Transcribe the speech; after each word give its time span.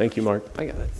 Thank 0.00 0.16
you, 0.16 0.22
Mark. 0.22 0.42
I 0.56 0.64
got 0.64 0.76
it. 0.76 0.90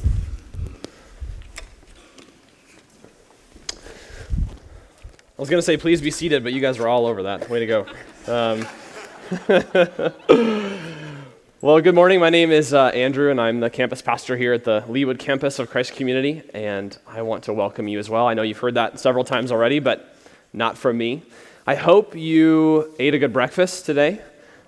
I 3.73 5.40
was 5.40 5.48
going 5.48 5.56
to 5.58 5.62
say, 5.62 5.79
please 5.79 6.03
be 6.03 6.11
seated, 6.11 6.42
but 6.42 6.53
you 6.53 6.61
guys 6.61 6.79
were 6.79 6.87
all 6.87 7.06
over 7.06 7.22
that. 7.22 7.48
Way 7.48 7.60
to 7.60 7.66
go. 7.66 7.86
Um, 8.26 8.66
well, 11.62 11.80
good 11.80 11.94
morning. 11.94 12.21
My 12.21 12.28
name 12.28 12.50
is 12.50 12.74
uh, 12.74 12.88
Andrew, 12.88 13.30
and 13.30 13.41
I'm 13.41 13.61
the 13.61 13.71
campus 13.71 14.02
pastor 14.02 14.36
here 14.36 14.52
at 14.52 14.64
the 14.64 14.82
Leawood 14.82 15.19
campus 15.19 15.59
of 15.59 15.71
Christ 15.71 15.95
Community, 15.95 16.43
and 16.53 16.98
I 17.07 17.23
want 17.23 17.45
to 17.45 17.55
welcome 17.55 17.89
you 17.89 17.98
as 17.98 18.11
well. 18.11 18.27
I 18.27 18.35
know 18.35 18.43
you've 18.43 18.59
heard 18.59 18.75
that 18.75 19.01
several 19.01 19.25
times 19.25 19.51
already, 19.51 19.79
but 19.79 20.14
not 20.53 20.77
from 20.77 20.98
me. 20.98 21.23
I 21.67 21.75
hope 21.75 22.14
you 22.14 22.95
ate 22.98 23.14
a 23.14 23.19
good 23.19 23.32
breakfast 23.32 23.87
today, 23.87 24.21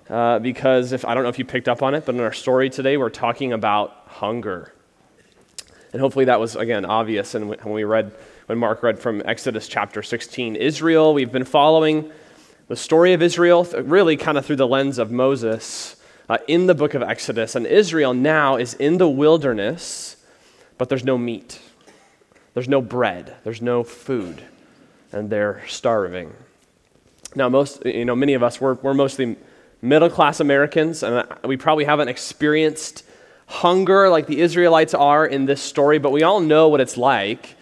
uh, 0.09 0.39
because 0.39 0.91
if 0.91 1.05
I 1.05 1.13
don't 1.13 1.23
know 1.23 1.29
if 1.29 1.39
you 1.39 1.45
picked 1.45 1.67
up 1.67 1.81
on 1.81 1.95
it, 1.95 2.05
but 2.05 2.15
in 2.15 2.21
our 2.21 2.33
story 2.33 2.69
today, 2.69 2.97
we're 2.97 3.09
talking 3.09 3.53
about 3.53 4.03
hunger. 4.07 4.73
And 5.91 6.01
hopefully 6.01 6.25
that 6.25 6.39
was, 6.39 6.55
again, 6.55 6.85
obvious 6.85 7.35
and 7.35 7.49
when 7.49 7.73
we 7.73 7.83
read 7.83 8.11
when 8.47 8.57
Mark 8.57 8.83
read 8.83 8.99
from 8.99 9.21
Exodus 9.25 9.67
chapter 9.67 10.03
16. 10.03 10.57
Israel, 10.57 11.13
we've 11.13 11.31
been 11.31 11.45
following 11.45 12.11
the 12.67 12.75
story 12.75 13.13
of 13.13 13.21
Israel, 13.21 13.63
really 13.63 14.17
kind 14.17 14.37
of 14.37 14.45
through 14.45 14.57
the 14.57 14.67
lens 14.67 14.97
of 14.97 15.11
Moses 15.11 15.95
uh, 16.27 16.37
in 16.47 16.67
the 16.67 16.75
book 16.75 16.93
of 16.93 17.01
Exodus. 17.01 17.55
And 17.55 17.65
Israel 17.65 18.13
now 18.13 18.57
is 18.57 18.73
in 18.73 18.97
the 18.97 19.07
wilderness, 19.07 20.17
but 20.77 20.89
there's 20.89 21.05
no 21.05 21.17
meat, 21.17 21.61
there's 22.53 22.67
no 22.67 22.81
bread, 22.81 23.35
there's 23.43 23.61
no 23.61 23.83
food, 23.83 24.43
and 25.11 25.29
they're 25.29 25.63
starving. 25.67 26.33
Now, 27.35 27.49
most, 27.49 27.85
you 27.85 28.05
know, 28.05 28.15
many 28.15 28.33
of 28.33 28.43
us, 28.43 28.59
we're, 28.59 28.75
we're 28.75 28.93
mostly 28.93 29.37
middle 29.83 30.09
class 30.09 30.39
Americans, 30.39 31.03
and 31.03 31.27
we 31.43 31.57
probably 31.57 31.83
haven't 31.83 32.07
experienced 32.07 33.03
hunger 33.45 34.09
like 34.09 34.25
the 34.25 34.39
Israelites 34.39 34.93
are 34.93 35.25
in 35.25 35.45
this 35.45 35.61
story, 35.61 35.99
but 35.99 36.11
we 36.11 36.23
all 36.23 36.39
know 36.39 36.69
what 36.69 36.79
it's 36.81 36.97
like 36.97 37.55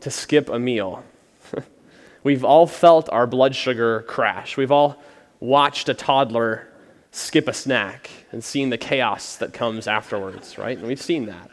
to 0.00 0.10
skip 0.10 0.48
a 0.48 0.58
meal. 0.58 1.04
We've 2.22 2.44
all 2.44 2.66
felt 2.66 3.08
our 3.10 3.26
blood 3.26 3.54
sugar 3.54 4.02
crash. 4.02 4.56
We've 4.56 4.70
all 4.70 5.02
watched 5.40 5.88
a 5.88 5.94
toddler 5.94 6.68
skip 7.10 7.48
a 7.48 7.52
snack 7.52 8.10
and 8.30 8.44
seen 8.44 8.70
the 8.70 8.78
chaos 8.78 9.36
that 9.36 9.52
comes 9.52 9.88
afterwards, 9.88 10.58
right? 10.58 10.76
And 10.76 10.86
we've 10.86 11.00
seen 11.00 11.26
that. 11.26 11.50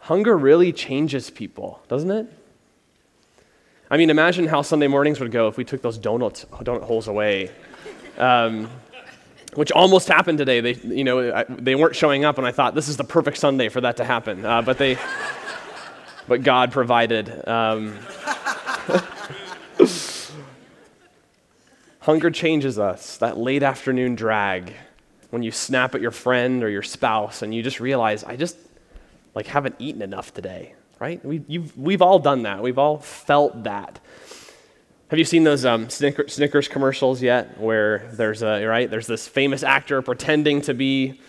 Hunger 0.00 0.36
really 0.36 0.72
changes 0.72 1.30
people, 1.30 1.82
doesn't 1.88 2.10
it? 2.10 2.26
I 3.90 3.96
mean, 3.96 4.10
imagine 4.10 4.46
how 4.46 4.62
Sunday 4.62 4.88
mornings 4.88 5.20
would 5.20 5.30
go 5.30 5.46
if 5.46 5.56
we 5.56 5.64
took 5.64 5.82
those 5.82 5.98
donut, 5.98 6.46
donut 6.64 6.82
holes 6.82 7.06
away. 7.06 7.50
Um, 8.18 8.68
which 9.54 9.72
almost 9.72 10.08
happened 10.08 10.38
today. 10.38 10.60
They, 10.60 10.74
you 10.74 11.04
know, 11.04 11.44
they 11.48 11.74
weren't 11.74 11.96
showing 11.96 12.24
up, 12.24 12.38
and 12.38 12.46
I 12.46 12.52
thought 12.52 12.74
this 12.74 12.88
is 12.88 12.96
the 12.96 13.04
perfect 13.04 13.38
Sunday 13.38 13.68
for 13.68 13.80
that 13.80 13.96
to 13.98 14.04
happen. 14.04 14.44
Uh, 14.44 14.62
but 14.62 14.78
they, 14.78 14.98
but 16.28 16.42
God 16.42 16.72
provided. 16.72 17.46
Um, 17.48 17.98
hunger 22.00 22.30
changes 22.30 22.78
us. 22.78 23.16
That 23.18 23.38
late 23.38 23.62
afternoon 23.62 24.14
drag, 24.14 24.74
when 25.30 25.42
you 25.42 25.50
snap 25.52 25.94
at 25.94 26.00
your 26.00 26.10
friend 26.10 26.62
or 26.62 26.68
your 26.68 26.82
spouse, 26.82 27.42
and 27.42 27.54
you 27.54 27.62
just 27.62 27.80
realize, 27.80 28.24
I 28.24 28.36
just 28.36 28.56
like 29.34 29.46
haven't 29.46 29.76
eaten 29.78 30.02
enough 30.02 30.34
today. 30.34 30.74
Right? 30.98 31.24
We've 31.24 31.74
we've 31.78 32.02
all 32.02 32.18
done 32.18 32.42
that. 32.42 32.62
We've 32.62 32.78
all 32.78 32.98
felt 32.98 33.64
that. 33.64 34.00
Have 35.10 35.18
you 35.18 35.24
seen 35.24 35.42
those 35.42 35.64
um, 35.64 35.90
Snickers, 35.90 36.34
Snickers 36.34 36.68
commercials 36.68 37.20
yet, 37.20 37.58
where 37.58 38.08
there's 38.12 38.44
a 38.44 38.64
right? 38.64 38.88
There's 38.88 39.08
this 39.08 39.26
famous 39.26 39.64
actor 39.64 40.02
pretending 40.02 40.60
to 40.62 40.72
be 40.72 41.20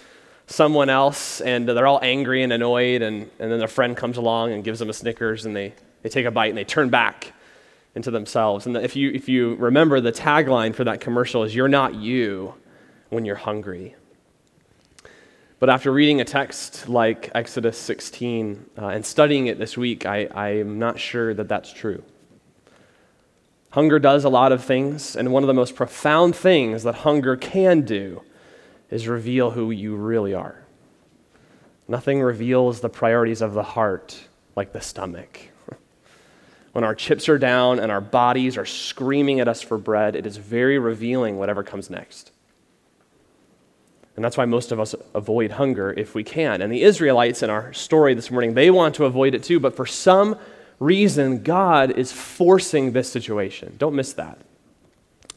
someone 0.46 0.88
else, 0.88 1.42
and 1.42 1.68
they're 1.68 1.88
all 1.88 2.00
angry 2.04 2.44
and 2.44 2.54
annoyed, 2.54 3.02
and, 3.02 3.24
and 3.40 3.52
then 3.52 3.58
their 3.58 3.68
friend 3.68 3.98
comes 3.98 4.18
along 4.18 4.54
and 4.54 4.64
gives 4.64 4.78
them 4.78 4.92
a 4.92 4.94
Snickers, 4.94 5.48
and 5.48 5.56
they, 5.56 5.74
they 6.04 6.10
take 6.10 6.28
a 6.28 6.32
bite 6.32 6.50
and 6.50 6.58
they 6.60 6.64
turn 6.64 6.92
back 6.92 7.34
into 7.96 8.12
themselves. 8.12 8.68
And 8.68 8.78
if 8.78 8.96
you, 8.96 9.10
if 9.10 9.28
you 9.28 9.56
remember, 9.56 10.00
the 10.00 10.12
tagline 10.12 10.76
for 10.76 10.84
that 10.84 11.02
commercial 11.02 11.42
is, 11.42 11.56
You're 11.56 11.68
not 11.68 11.96
you 11.96 12.54
when 13.10 13.26
you're 13.26 13.36
hungry. 13.36 13.96
But 15.58 15.72
after 15.72 15.92
reading 15.92 16.22
a 16.22 16.26
text 16.26 16.88
like 16.88 17.32
Exodus 17.34 17.80
16 17.80 18.64
uh, 18.78 18.88
and 18.90 19.04
studying 19.04 19.48
it 19.48 19.58
this 19.58 19.76
week, 19.76 20.06
I, 20.06 20.28
I'm 20.28 20.78
not 20.78 21.00
sure 21.00 21.34
that 21.34 21.48
that's 21.48 21.74
true. 21.74 22.04
Hunger 23.72 24.00
does 24.00 24.26
a 24.26 24.30
lot 24.30 24.52
of 24.52 24.64
things, 24.64 25.16
and 25.16 25.32
one 25.32 25.44
of 25.44 25.48
the 25.48 25.54
most 25.54 25.76
profound 25.76 26.36
things 26.36 26.84
that 26.84 26.96
hunger 26.96 27.38
can 27.38 27.82
do 27.82 28.22
is 28.90 29.08
reveal 29.08 29.52
who 29.52 29.72
you 29.72 29.96
really 29.96 30.34
are. 30.34 30.62
Nothing 31.88 32.22
reveals 32.22 32.82
the 32.82 32.90
priorities 32.90 33.42
of 33.42 33.54
the 33.54 33.64
heart 33.64 34.28
like 34.58 34.74
the 34.74 34.82
stomach. 34.82 35.40
when 36.74 36.84
our 36.84 36.94
chips 36.94 37.30
are 37.30 37.38
down 37.38 37.80
and 37.80 37.92
our 37.92 38.02
bodies 38.02 38.58
are 38.58 38.66
screaming 38.66 39.40
at 39.40 39.48
us 39.48 39.62
for 39.62 39.78
bread, 39.78 40.18
it 40.18 40.26
is 40.26 40.36
very 40.36 40.78
revealing 40.78 41.38
whatever 41.38 41.64
comes 41.64 41.90
next. 41.90 42.32
And 44.18 44.26
that's 44.26 44.36
why 44.36 44.46
most 44.46 44.74
of 44.74 44.80
us 44.82 44.94
avoid 45.16 45.52
hunger 45.52 45.94
if 45.94 46.14
we 46.14 46.26
can. 46.26 46.62
And 46.62 46.72
the 46.72 46.84
Israelites 46.84 47.42
in 47.42 47.50
our 47.50 47.72
story 47.72 48.14
this 48.14 48.30
morning, 48.30 48.54
they 48.54 48.70
want 48.70 48.96
to 48.96 49.06
avoid 49.06 49.34
it 49.34 49.44
too, 49.44 49.62
but 49.62 49.78
for 49.78 49.86
some 49.86 50.38
reason, 50.82 51.44
God 51.44 51.92
is 51.92 52.12
forcing 52.12 52.92
this 52.92 53.10
situation. 53.10 53.76
Don't 53.78 53.96
miss 53.96 54.14
that. 54.14 54.40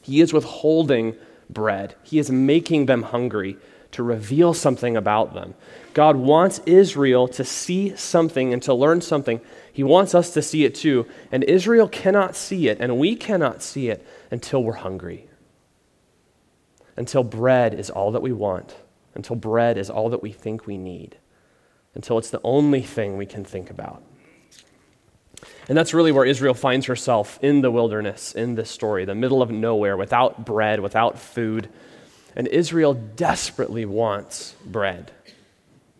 He 0.00 0.20
is 0.20 0.32
withholding 0.32 1.14
bread, 1.48 1.94
He 2.02 2.18
is 2.18 2.30
making 2.30 2.86
them 2.86 3.04
hungry 3.04 3.56
to 3.92 4.02
reveal 4.02 4.54
something 4.54 4.96
about 4.96 5.34
them. 5.34 5.54
God 5.92 6.16
wants 6.16 6.60
Israel 6.66 7.28
to 7.28 7.44
see 7.44 7.94
something 7.94 8.52
and 8.52 8.60
to 8.64 8.74
learn 8.74 9.00
something. 9.00 9.40
He 9.72 9.84
wants 9.84 10.16
us 10.16 10.30
to 10.34 10.42
see 10.42 10.64
it 10.64 10.74
too. 10.74 11.06
And 11.30 11.44
Israel 11.44 11.86
cannot 11.86 12.34
see 12.34 12.66
it, 12.66 12.78
and 12.80 12.98
we 12.98 13.14
cannot 13.14 13.62
see 13.62 13.90
it 13.90 14.04
until 14.32 14.64
we're 14.64 14.72
hungry. 14.72 15.28
Until 16.96 17.22
bread 17.22 17.72
is 17.72 17.88
all 17.88 18.10
that 18.12 18.22
we 18.22 18.32
want. 18.32 18.74
Until 19.14 19.36
bread 19.36 19.78
is 19.78 19.90
all 19.90 20.10
that 20.10 20.22
we 20.22 20.32
think 20.32 20.66
we 20.66 20.76
need. 20.76 21.16
Until 21.94 22.18
it's 22.18 22.30
the 22.30 22.40
only 22.42 22.82
thing 22.82 23.16
we 23.16 23.26
can 23.26 23.44
think 23.44 23.70
about. 23.70 24.02
And 25.68 25.78
that's 25.78 25.94
really 25.94 26.12
where 26.12 26.24
Israel 26.24 26.54
finds 26.54 26.86
herself 26.86 27.38
in 27.42 27.62
the 27.62 27.70
wilderness 27.70 28.34
in 28.34 28.54
this 28.54 28.70
story, 28.70 29.04
the 29.04 29.14
middle 29.14 29.40
of 29.40 29.50
nowhere, 29.50 29.96
without 29.96 30.44
bread, 30.44 30.80
without 30.80 31.18
food. 31.18 31.68
And 32.36 32.46
Israel 32.48 32.94
desperately 32.94 33.84
wants 33.86 34.54
bread. 34.64 35.10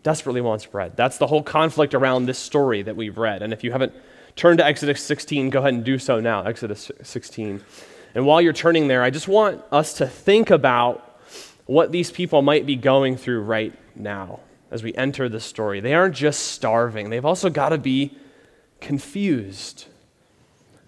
Desperately 0.03 0.43
wants 0.43 0.67
bread. 0.67 0.97
That's 0.97 1.17
the 1.17 1.27
whole 1.27 1.43
conflict 1.43 1.95
around 1.95 2.27
this 2.27 2.39
story 2.39 2.83
that 2.83 2.97
we've 2.97 3.17
read. 3.17 3.41
And 3.43 3.53
if 3.53 3.65
you 3.65 3.73
haven't 3.73 3.95
turned 4.37 4.59
to 4.59 4.67
Exodus 4.67 5.03
16, 5.03 5.49
go 5.51 5.61
ahead 5.61 5.73
and 5.73 5.85
do 5.85 5.99
so 5.99 6.21
now. 6.21 6.43
Exodus 6.43 6.91
16. 7.03 7.63
And 8.15 8.27
while 8.27 8.41
you're 8.41 8.53
turning 8.53 8.89
there, 8.89 9.03
I 9.03 9.11
just 9.11 9.29
want 9.29 9.63
us 9.73 9.95
to 9.95 10.07
think 10.07 10.51
about 10.51 11.19
what 11.67 11.91
these 11.91 12.11
people 12.11 12.43
might 12.43 12.67
be 12.67 12.77
going 12.77 13.17
through 13.17 13.41
right 13.41 13.73
now 13.95 14.41
as 14.71 14.83
we 14.83 14.95
enter 14.95 15.29
the 15.29 15.41
story. 15.41 15.81
They 15.81 15.95
aren't 15.95 16.15
just 16.15 16.49
starving, 16.49 17.11
they've 17.11 17.25
also 17.25 17.49
got 17.49 17.71
to 17.71 17.79
be 17.79 18.17
confused. 18.85 19.87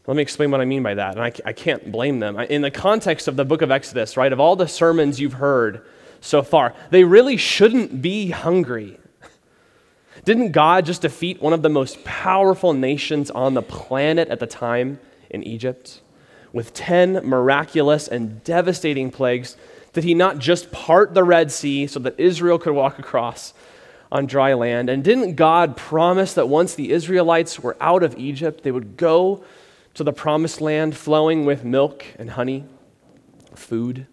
Let 0.06 0.16
me 0.16 0.22
explain 0.22 0.50
what 0.50 0.60
I 0.60 0.66
mean 0.66 0.82
by 0.82 0.94
that. 0.94 1.16
And 1.16 1.22
I, 1.22 1.32
I 1.44 1.52
can't 1.52 1.90
blame 1.90 2.20
them. 2.20 2.38
In 2.38 2.62
the 2.62 2.70
context 2.70 3.26
of 3.26 3.36
the 3.36 3.44
book 3.44 3.62
of 3.62 3.70
Exodus, 3.70 4.16
right, 4.16 4.32
of 4.32 4.38
all 4.38 4.54
the 4.54 4.68
sermons 4.68 5.18
you've 5.18 5.34
heard 5.34 5.82
so 6.20 6.42
far, 6.42 6.74
they 6.90 7.04
really 7.04 7.36
shouldn't 7.36 8.02
be 8.02 8.30
hungry. 8.30 8.98
Didn't 10.24 10.52
God 10.52 10.86
just 10.86 11.02
defeat 11.02 11.40
one 11.40 11.52
of 11.52 11.62
the 11.62 11.68
most 11.68 12.04
powerful 12.04 12.72
nations 12.72 13.30
on 13.30 13.54
the 13.54 13.62
planet 13.62 14.28
at 14.28 14.40
the 14.40 14.46
time 14.46 15.00
in 15.30 15.42
Egypt? 15.42 16.00
With 16.52 16.74
10 16.74 17.26
miraculous 17.26 18.08
and 18.08 18.42
devastating 18.44 19.10
plagues, 19.10 19.56
did 19.92 20.04
he 20.04 20.14
not 20.14 20.38
just 20.38 20.70
part 20.70 21.14
the 21.14 21.24
Red 21.24 21.50
Sea 21.50 21.86
so 21.86 21.98
that 22.00 22.20
Israel 22.20 22.58
could 22.58 22.74
walk 22.74 22.98
across? 22.98 23.54
On 24.10 24.26
dry 24.26 24.54
land. 24.54 24.88
And 24.88 25.02
didn't 25.02 25.34
God 25.34 25.76
promise 25.76 26.34
that 26.34 26.48
once 26.48 26.74
the 26.74 26.92
Israelites 26.92 27.58
were 27.60 27.76
out 27.80 28.02
of 28.02 28.16
Egypt, 28.18 28.62
they 28.62 28.70
would 28.70 28.96
go 28.96 29.44
to 29.94 30.04
the 30.04 30.12
promised 30.12 30.60
land 30.60 30.96
flowing 30.96 31.44
with 31.44 31.64
milk 31.64 32.04
and 32.18 32.30
honey, 32.30 32.64
food? 33.54 34.06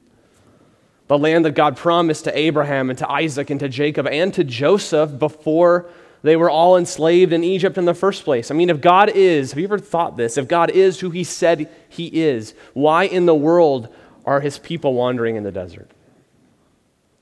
The 1.08 1.18
land 1.18 1.46
that 1.46 1.52
God 1.52 1.78
promised 1.78 2.24
to 2.24 2.38
Abraham 2.38 2.90
and 2.90 2.98
to 3.00 3.12
Isaac 3.12 3.50
and 3.50 3.60
to 3.60 3.70
Jacob 3.70 4.08
and 4.08 4.34
to 4.34 4.44
Joseph 4.44 5.20
before 5.20 5.90
they 6.24 6.38
were 6.38 6.50
all 6.50 6.78
enslaved 6.78 7.34
in 7.34 7.44
Egypt 7.44 7.78
in 7.78 7.84
the 7.84 7.94
first 7.94 8.24
place. 8.24 8.50
I 8.50 8.54
mean, 8.56 8.70
if 8.70 8.80
God 8.80 9.10
is, 9.10 9.52
have 9.52 9.60
you 9.60 9.66
ever 9.66 9.78
thought 9.78 10.16
this? 10.16 10.38
If 10.38 10.48
God 10.48 10.72
is 10.72 11.02
who 11.02 11.10
he 11.10 11.26
said 11.26 11.70
he 11.90 12.08
is, 12.08 12.56
why 12.74 13.04
in 13.04 13.26
the 13.26 13.36
world 13.36 13.94
are 14.26 14.40
his 14.40 14.58
people 14.58 14.94
wandering 14.94 15.36
in 15.36 15.44
the 15.44 15.52
desert? 15.52 15.92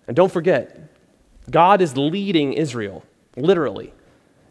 And 0.07 0.15
don't 0.15 0.31
forget, 0.31 0.90
God 1.49 1.81
is 1.81 1.97
leading 1.97 2.53
Israel, 2.53 3.03
literally, 3.35 3.93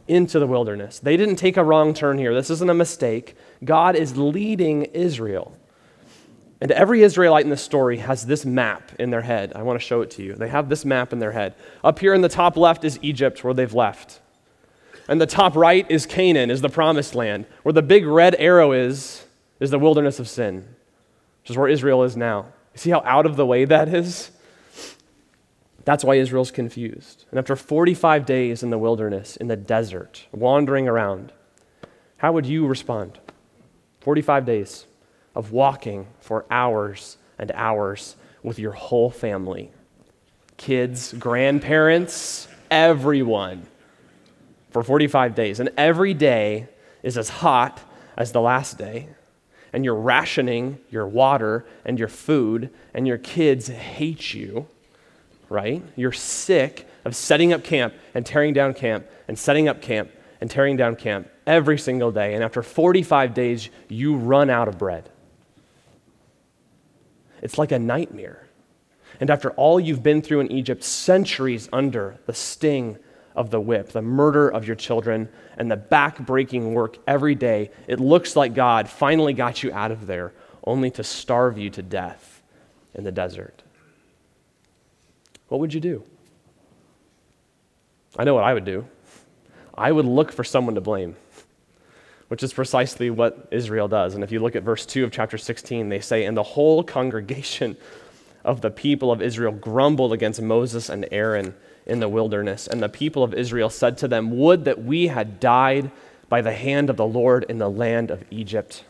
into 0.08 0.38
the 0.38 0.46
wilderness. 0.46 0.98
They 0.98 1.16
didn't 1.16 1.36
take 1.36 1.56
a 1.56 1.64
wrong 1.64 1.94
turn 1.94 2.18
here. 2.18 2.34
This 2.34 2.50
isn't 2.50 2.70
a 2.70 2.74
mistake. 2.74 3.36
God 3.64 3.94
is 3.94 4.16
leading 4.16 4.84
Israel. 4.86 5.56
And 6.60 6.70
every 6.72 7.02
Israelite 7.02 7.44
in 7.44 7.50
this 7.50 7.62
story 7.62 7.98
has 7.98 8.26
this 8.26 8.44
map 8.44 8.92
in 8.98 9.10
their 9.10 9.22
head. 9.22 9.52
I 9.54 9.62
want 9.62 9.80
to 9.80 9.84
show 9.84 10.02
it 10.02 10.10
to 10.12 10.22
you. 10.22 10.34
They 10.34 10.48
have 10.48 10.68
this 10.68 10.84
map 10.84 11.12
in 11.12 11.18
their 11.18 11.32
head. 11.32 11.54
Up 11.82 11.98
here 11.98 12.12
in 12.12 12.20
the 12.20 12.28
top 12.28 12.56
left 12.56 12.84
is 12.84 12.98
Egypt, 13.00 13.42
where 13.42 13.54
they've 13.54 13.72
left. 13.72 14.20
And 15.08 15.20
the 15.20 15.26
top 15.26 15.56
right 15.56 15.86
is 15.90 16.04
Canaan, 16.04 16.50
is 16.50 16.60
the 16.60 16.68
promised 16.68 17.14
land. 17.14 17.46
Where 17.62 17.72
the 17.72 17.82
big 17.82 18.04
red 18.04 18.36
arrow 18.38 18.72
is, 18.72 19.24
is 19.58 19.70
the 19.70 19.78
wilderness 19.78 20.18
of 20.18 20.28
sin, 20.28 20.68
which 21.42 21.50
is 21.50 21.56
where 21.56 21.68
Israel 21.68 22.02
is 22.02 22.16
now. 22.16 22.46
You 22.74 22.78
see 22.78 22.90
how 22.90 23.02
out 23.04 23.26
of 23.26 23.36
the 23.36 23.46
way 23.46 23.64
that 23.64 23.88
is? 23.88 24.30
That's 25.84 26.04
why 26.04 26.16
Israel's 26.16 26.50
confused. 26.50 27.24
And 27.30 27.38
after 27.38 27.56
45 27.56 28.26
days 28.26 28.62
in 28.62 28.70
the 28.70 28.78
wilderness, 28.78 29.36
in 29.36 29.48
the 29.48 29.56
desert, 29.56 30.26
wandering 30.32 30.88
around, 30.88 31.32
how 32.18 32.32
would 32.32 32.46
you 32.46 32.66
respond? 32.66 33.18
45 34.00 34.44
days 34.44 34.86
of 35.34 35.52
walking 35.52 36.06
for 36.20 36.44
hours 36.50 37.16
and 37.38 37.50
hours 37.52 38.16
with 38.42 38.58
your 38.58 38.72
whole 38.72 39.10
family 39.10 39.70
kids, 40.56 41.14
grandparents, 41.14 42.46
everyone 42.70 43.66
for 44.70 44.82
45 44.82 45.34
days. 45.34 45.58
And 45.58 45.70
every 45.78 46.12
day 46.12 46.68
is 47.02 47.16
as 47.16 47.30
hot 47.30 47.80
as 48.16 48.32
the 48.32 48.42
last 48.42 48.76
day. 48.76 49.08
And 49.72 49.86
you're 49.86 49.94
rationing 49.94 50.78
your 50.90 51.06
water 51.06 51.64
and 51.84 51.98
your 51.98 52.08
food, 52.08 52.68
and 52.92 53.06
your 53.06 53.16
kids 53.16 53.68
hate 53.68 54.34
you, 54.34 54.66
right? 55.50 55.82
You're 55.96 56.12
sick 56.12 56.88
of 57.04 57.14
setting 57.14 57.52
up 57.52 57.62
camp 57.62 57.92
and 58.14 58.24
tearing 58.24 58.54
down 58.54 58.72
camp 58.72 59.06
and 59.28 59.38
setting 59.38 59.68
up 59.68 59.82
camp 59.82 60.10
and 60.40 60.50
tearing 60.50 60.76
down 60.76 60.96
camp 60.96 61.28
every 61.46 61.78
single 61.78 62.10
day. 62.10 62.34
And 62.34 62.42
after 62.42 62.62
45 62.62 63.34
days, 63.34 63.68
you 63.88 64.16
run 64.16 64.48
out 64.48 64.68
of 64.68 64.78
bread. 64.78 65.10
It's 67.42 67.58
like 67.58 67.72
a 67.72 67.78
nightmare. 67.78 68.46
And 69.18 69.28
after 69.28 69.50
all 69.50 69.78
you've 69.78 70.02
been 70.02 70.22
through 70.22 70.40
in 70.40 70.52
Egypt, 70.52 70.82
centuries 70.84 71.68
under 71.72 72.18
the 72.26 72.32
sting 72.32 72.96
of 73.34 73.50
the 73.50 73.60
whip, 73.60 73.90
the 73.90 74.02
murder 74.02 74.48
of 74.48 74.66
your 74.66 74.76
children, 74.76 75.28
and 75.56 75.70
the 75.70 75.76
back-breaking 75.76 76.74
work 76.74 76.96
every 77.06 77.34
day, 77.34 77.70
it 77.86 78.00
looks 78.00 78.36
like 78.36 78.54
God 78.54 78.88
finally 78.88 79.32
got 79.32 79.62
you 79.62 79.72
out 79.72 79.90
of 79.90 80.06
there, 80.06 80.32
only 80.64 80.90
to 80.92 81.04
starve 81.04 81.58
you 81.58 81.70
to 81.70 81.82
death 81.82 82.42
in 82.94 83.04
the 83.04 83.12
desert. 83.12 83.62
What 85.50 85.60
would 85.60 85.74
you 85.74 85.80
do? 85.80 86.02
I 88.16 88.24
know 88.24 88.34
what 88.34 88.44
I 88.44 88.54
would 88.54 88.64
do. 88.64 88.86
I 89.74 89.92
would 89.92 90.06
look 90.06 90.32
for 90.32 90.44
someone 90.44 90.76
to 90.76 90.80
blame, 90.80 91.16
which 92.28 92.42
is 92.42 92.52
precisely 92.52 93.10
what 93.10 93.48
Israel 93.50 93.88
does. 93.88 94.14
And 94.14 94.24
if 94.24 94.32
you 94.32 94.40
look 94.40 94.56
at 94.56 94.62
verse 94.62 94.86
2 94.86 95.04
of 95.04 95.12
chapter 95.12 95.36
16, 95.36 95.88
they 95.88 96.00
say, 96.00 96.24
And 96.24 96.36
the 96.36 96.42
whole 96.42 96.82
congregation 96.82 97.76
of 98.44 98.62
the 98.62 98.70
people 98.70 99.12
of 99.12 99.20
Israel 99.20 99.52
grumbled 99.52 100.12
against 100.12 100.40
Moses 100.40 100.88
and 100.88 101.06
Aaron 101.10 101.54
in 101.84 102.00
the 102.00 102.08
wilderness. 102.08 102.66
And 102.66 102.82
the 102.82 102.88
people 102.88 103.22
of 103.22 103.34
Israel 103.34 103.68
said 103.70 103.98
to 103.98 104.08
them, 104.08 104.38
Would 104.38 104.64
that 104.64 104.82
we 104.82 105.08
had 105.08 105.40
died 105.40 105.90
by 106.28 106.40
the 106.40 106.52
hand 106.52 106.88
of 106.88 106.96
the 106.96 107.06
Lord 107.06 107.44
in 107.48 107.58
the 107.58 107.68
land 107.68 108.10
of 108.10 108.24
Egypt, 108.30 108.84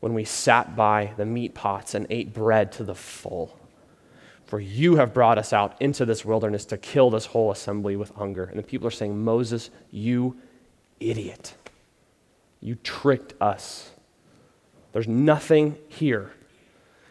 when 0.00 0.14
we 0.14 0.24
sat 0.24 0.74
by 0.74 1.12
the 1.16 1.26
meat 1.26 1.54
pots 1.54 1.94
and 1.94 2.06
ate 2.10 2.32
bread 2.34 2.72
to 2.72 2.82
the 2.82 2.94
full. 2.94 3.56
For 4.52 4.60
you 4.60 4.96
have 4.96 5.14
brought 5.14 5.38
us 5.38 5.54
out 5.54 5.80
into 5.80 6.04
this 6.04 6.26
wilderness 6.26 6.66
to 6.66 6.76
kill 6.76 7.08
this 7.08 7.24
whole 7.24 7.50
assembly 7.50 7.96
with 7.96 8.10
hunger. 8.16 8.44
And 8.44 8.58
the 8.58 8.62
people 8.62 8.86
are 8.86 8.90
saying, 8.90 9.18
Moses, 9.18 9.70
you 9.90 10.36
idiot. 11.00 11.54
You 12.60 12.74
tricked 12.74 13.32
us. 13.40 13.92
There's 14.92 15.08
nothing 15.08 15.78
here. 15.88 16.32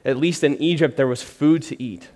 At 0.06 0.18
least 0.18 0.44
in 0.44 0.56
Egypt, 0.62 0.98
there 0.98 1.08
was 1.08 1.24
food 1.24 1.64
to 1.64 1.82
eat. 1.82 2.10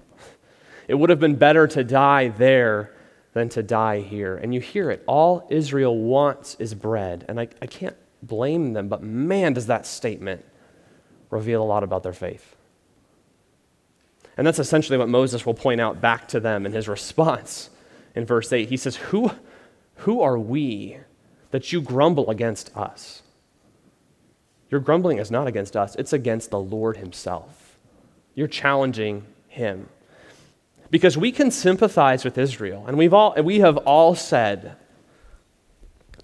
It 0.88 0.94
would 0.94 1.10
have 1.10 1.20
been 1.20 1.38
better 1.38 1.66
to 1.70 1.84
die 1.84 2.28
there 2.28 2.94
than 3.34 3.50
to 3.50 3.64
die 3.64 4.02
here. 4.02 4.38
And 4.38 4.54
you 4.54 4.62
hear 4.62 4.92
it. 4.92 5.04
All 5.08 5.48
Israel 5.50 5.98
wants 5.98 6.54
is 6.60 6.76
bread. 6.76 7.26
And 7.28 7.40
I, 7.40 7.48
I 7.64 7.66
can't 7.66 7.98
blame 8.22 8.74
them, 8.74 8.90
but 8.90 9.02
man, 9.02 9.54
does 9.54 9.66
that 9.66 9.88
statement 9.88 10.46
reveal 11.32 11.64
a 11.64 11.66
lot 11.66 11.84
about 11.84 12.04
their 12.04 12.14
faith. 12.14 12.55
And 14.38 14.46
that's 14.46 14.60
essentially 14.60 14.98
what 14.98 15.10
Moses 15.10 15.46
will 15.46 15.54
point 15.54 15.80
out 15.80 16.02
back 16.02 16.28
to 16.30 16.40
them 16.40 16.66
in 16.66 16.74
his 16.74 16.88
response 16.88 17.70
in 18.16 18.26
verse 18.26 18.52
8. 18.52 18.70
He 18.70 18.78
says, 18.78 18.96
Who, 18.98 19.32
who 19.98 20.22
are 20.22 20.38
we 20.38 20.98
that 21.52 21.72
you 21.72 21.82
grumble 21.82 22.30
against 22.30 22.76
us? 22.76 23.22
Your 24.70 24.82
grumbling 24.82 25.20
is 25.20 25.32
not 25.32 25.48
against 25.48 25.76
us, 25.78 25.96
it's 25.96 26.14
against 26.14 26.50
the 26.50 26.60
Lord 26.60 26.98
Himself. 26.98 27.78
You're 28.34 28.48
challenging 28.48 29.26
Him. 29.48 29.88
Because 30.90 31.18
we 31.18 31.32
can 31.32 31.52
sympathize 31.52 32.24
with 32.24 32.38
Israel, 32.38 32.86
and 32.88 32.98
we've 32.98 33.14
all, 33.14 33.34
we 33.42 33.60
have 33.60 33.78
all 33.78 34.16
said 34.16 34.76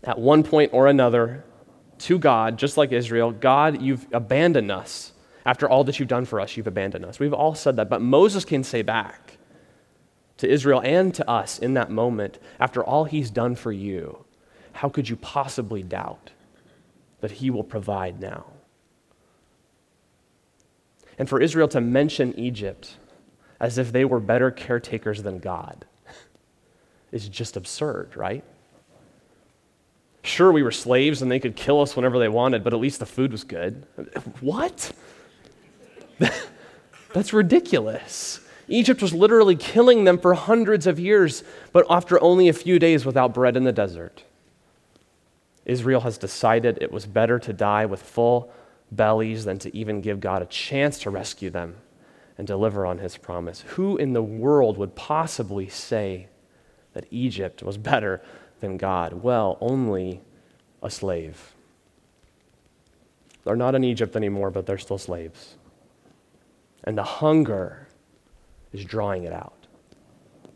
at 0.04 0.20
one 0.20 0.44
point 0.44 0.72
or 0.74 0.88
another 0.88 1.44
to 2.00 2.18
God, 2.18 2.58
just 2.58 2.78
like 2.78 2.92
Israel, 2.92 3.32
God, 3.32 3.82
you've 3.82 4.08
abandoned 4.12 4.72
us. 4.72 5.14
After 5.46 5.70
all 5.70 5.84
that 5.86 6.00
you've 6.00 6.08
done 6.08 6.26
for 6.26 6.40
us, 6.40 6.56
you've 6.56 6.68
abandoned 6.68 7.06
us. 7.06 7.20
We've 7.20 7.34
all 7.34 7.56
said 7.56 7.76
that, 7.78 7.90
but 7.90 8.02
Moses 8.02 8.46
can 8.46 8.64
say 8.64 8.82
back 8.82 9.38
to 10.38 10.50
Israel 10.50 10.82
and 10.84 11.14
to 11.16 11.30
us 11.30 11.60
in 11.60 11.74
that 11.76 11.90
moment, 11.90 12.40
after 12.60 12.84
all 12.84 13.06
he's 13.06 13.30
done 13.30 13.56
for 13.56 13.72
you, 13.72 14.26
how 14.74 14.90
could 14.90 15.10
you 15.10 15.16
possibly 15.16 15.84
doubt 15.84 16.32
that 17.22 17.32
he 17.32 17.50
will 17.50 17.64
provide 17.64 18.20
now? 18.20 18.46
And 21.18 21.30
for 21.30 21.40
Israel 21.40 21.68
to 21.70 21.82
mention 21.82 22.38
Egypt 22.40 22.98
as 23.60 23.78
if 23.78 23.92
they 23.92 24.06
were 24.06 24.20
better 24.20 24.50
caretakers 24.50 25.22
than 25.22 25.38
God 25.38 25.86
is 27.12 27.30
just 27.30 27.56
absurd, 27.58 28.16
right? 28.16 28.44
Sure, 30.24 30.52
we 30.52 30.64
were 30.64 30.72
slaves 30.72 31.22
and 31.22 31.32
they 31.32 31.40
could 31.40 31.56
kill 31.56 31.82
us 31.82 31.96
whenever 31.96 32.20
they 32.20 32.30
wanted, 32.30 32.64
but 32.64 32.74
at 32.74 32.80
least 32.80 33.00
the 33.00 33.06
food 33.06 33.32
was 33.32 33.44
good. 33.44 33.86
What? 34.42 34.92
That's 37.14 37.34
ridiculous. 37.34 38.40
Egypt 38.68 39.02
was 39.02 39.14
literally 39.14 39.56
killing 39.56 40.06
them 40.06 40.18
for 40.18 40.34
hundreds 40.34 40.88
of 40.88 41.00
years, 41.00 41.44
but 41.74 41.86
after 41.90 42.22
only 42.22 42.48
a 42.48 42.54
few 42.54 42.80
days 42.80 43.06
without 43.06 43.34
bread 43.34 43.58
in 43.58 43.64
the 43.64 43.72
desert. 43.72 44.24
Israel 45.66 46.02
has 46.02 46.18
decided 46.18 46.78
it 46.82 46.92
was 46.92 47.06
better 47.06 47.38
to 47.40 47.54
die 47.54 47.86
with 47.86 48.02
full 48.02 48.52
bellies 48.92 49.46
than 49.46 49.60
to 49.60 49.76
even 49.76 50.02
give 50.02 50.20
God 50.20 50.42
a 50.42 50.46
chance 50.46 51.00
to 51.00 51.10
rescue 51.10 51.50
them 51.50 51.76
and 52.38 52.48
deliver 52.48 52.86
on 52.86 52.98
his 52.98 53.18
promise. 53.18 53.62
Who 53.62 53.98
in 53.98 54.14
the 54.14 54.24
world 54.24 54.78
would 54.78 54.96
possibly 54.96 55.70
say 55.70 56.28
that 56.94 57.06
Egypt 57.12 57.62
was 57.62 57.78
better 57.78 58.22
than 58.60 58.78
God? 58.78 59.14
Well, 59.14 59.58
only 59.62 60.22
a 60.82 60.90
slave. 60.90 61.54
They're 63.44 63.56
not 63.56 63.76
in 63.76 63.84
Egypt 63.84 64.16
anymore, 64.16 64.52
but 64.52 64.66
they're 64.66 64.78
still 64.78 64.98
slaves. 64.98 65.56
And 66.84 66.98
the 66.98 67.04
hunger 67.04 67.88
is 68.74 68.86
drawing 68.86 69.24
it 69.24 69.34
out, 69.34 69.68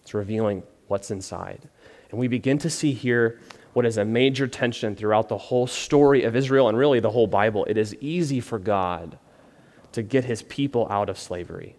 it's 0.02 0.14
revealing 0.14 0.64
what's 0.88 1.12
inside. 1.12 1.68
And 2.12 2.20
we 2.20 2.28
begin 2.28 2.58
to 2.60 2.70
see 2.70 2.94
here 2.94 3.40
what 3.74 3.86
is 3.86 3.98
a 3.98 4.06
major 4.06 4.48
tension 4.48 4.96
throughout 4.96 5.28
the 5.28 5.38
whole 5.38 5.68
story 5.68 6.24
of 6.24 6.36
Israel 6.36 6.70
and 6.70 6.78
really 6.78 7.00
the 7.00 7.12
whole 7.12 7.28
Bible. 7.28 7.66
It 7.66 7.78
is 7.78 7.94
easy 7.96 8.40
for 8.40 8.58
God 8.58 9.18
to 9.92 10.02
get 10.02 10.24
his 10.24 10.44
people 10.44 10.88
out 10.90 11.10
of 11.10 11.20
slavery. 11.20 11.76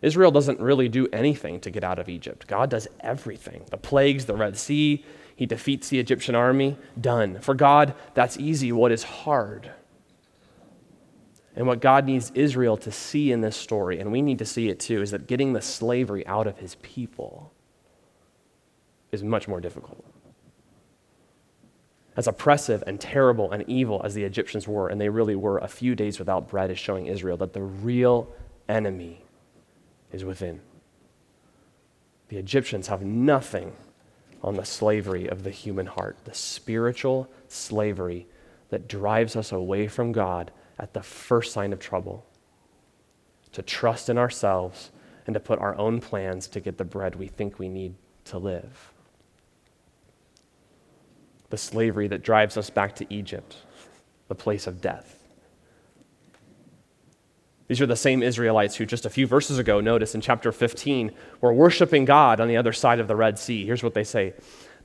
Israel 0.00 0.30
doesn't 0.30 0.60
really 0.60 0.88
do 0.88 1.08
anything 1.12 1.58
to 1.60 1.70
get 1.70 1.82
out 1.82 1.98
of 1.98 2.08
Egypt. 2.08 2.46
God 2.46 2.70
does 2.70 2.86
everything 3.00 3.64
the 3.70 3.76
plagues, 3.76 4.26
the 4.26 4.34
Red 4.34 4.56
Sea, 4.56 5.04
he 5.34 5.46
defeats 5.46 5.88
the 5.88 6.00
Egyptian 6.00 6.34
army. 6.34 6.76
Done. 7.00 7.38
For 7.40 7.54
God, 7.54 7.94
that's 8.14 8.36
easy. 8.38 8.72
What 8.72 8.90
is 8.90 9.04
hard 9.04 9.70
and 11.56 11.66
what 11.66 11.80
God 11.80 12.04
needs 12.06 12.30
Israel 12.34 12.76
to 12.78 12.92
see 12.92 13.32
in 13.32 13.40
this 13.40 13.56
story, 13.56 13.98
and 13.98 14.12
we 14.12 14.22
need 14.22 14.38
to 14.38 14.44
see 14.44 14.68
it 14.68 14.78
too, 14.78 15.02
is 15.02 15.10
that 15.10 15.26
getting 15.26 15.52
the 15.52 15.60
slavery 15.60 16.26
out 16.26 16.46
of 16.46 16.58
his 16.58 16.76
people 16.76 17.52
is 19.10 19.24
much 19.24 19.48
more 19.48 19.60
difficult. 19.60 20.04
As 22.16 22.26
oppressive 22.26 22.82
and 22.86 23.00
terrible 23.00 23.50
and 23.50 23.64
evil 23.68 24.00
as 24.04 24.14
the 24.14 24.24
Egyptians 24.24 24.68
were, 24.68 24.88
and 24.88 25.00
they 25.00 25.08
really 25.08 25.36
were, 25.36 25.58
a 25.58 25.68
few 25.68 25.94
days 25.94 26.18
without 26.18 26.48
bread 26.48 26.70
is 26.70 26.78
showing 26.78 27.06
Israel 27.06 27.36
that 27.38 27.52
the 27.52 27.62
real 27.62 28.28
enemy 28.68 29.24
is 30.12 30.24
within. 30.24 30.60
The 32.28 32.36
Egyptians 32.36 32.88
have 32.88 33.02
nothing 33.02 33.72
on 34.42 34.54
the 34.54 34.64
slavery 34.64 35.28
of 35.28 35.42
the 35.42 35.50
human 35.50 35.86
heart, 35.86 36.16
the 36.24 36.34
spiritual 36.34 37.28
slavery 37.48 38.26
that 38.68 38.86
drives 38.86 39.34
us 39.34 39.50
away 39.50 39.88
from 39.88 40.12
God 40.12 40.50
at 40.78 40.94
the 40.94 41.02
first 41.02 41.52
sign 41.52 41.72
of 41.72 41.80
trouble, 41.80 42.24
to 43.52 43.62
trust 43.62 44.08
in 44.08 44.18
ourselves 44.18 44.90
and 45.26 45.34
to 45.34 45.40
put 45.40 45.58
our 45.58 45.76
own 45.76 46.00
plans 46.00 46.48
to 46.48 46.60
get 46.60 46.78
the 46.78 46.84
bread 46.84 47.14
we 47.14 47.26
think 47.26 47.58
we 47.58 47.68
need 47.68 47.94
to 48.24 48.38
live. 48.38 48.92
The 51.50 51.58
slavery 51.58 52.08
that 52.08 52.22
drives 52.22 52.56
us 52.56 52.70
back 52.70 52.94
to 52.96 53.12
Egypt, 53.12 53.56
the 54.28 54.34
place 54.34 54.66
of 54.66 54.80
death. 54.80 55.18
These 57.68 57.82
are 57.82 57.86
the 57.86 57.96
same 57.96 58.22
Israelites 58.22 58.76
who 58.76 58.86
just 58.86 59.04
a 59.04 59.10
few 59.10 59.26
verses 59.26 59.58
ago, 59.58 59.80
notice 59.80 60.14
in 60.14 60.22
chapter 60.22 60.52
15, 60.52 61.12
were 61.42 61.52
worshiping 61.52 62.06
God 62.06 62.40
on 62.40 62.48
the 62.48 62.56
other 62.56 62.72
side 62.72 62.98
of 62.98 63.08
the 63.08 63.16
Red 63.16 63.38
Sea. 63.38 63.66
Here's 63.66 63.82
what 63.82 63.94
they 63.94 64.04
say 64.04 64.32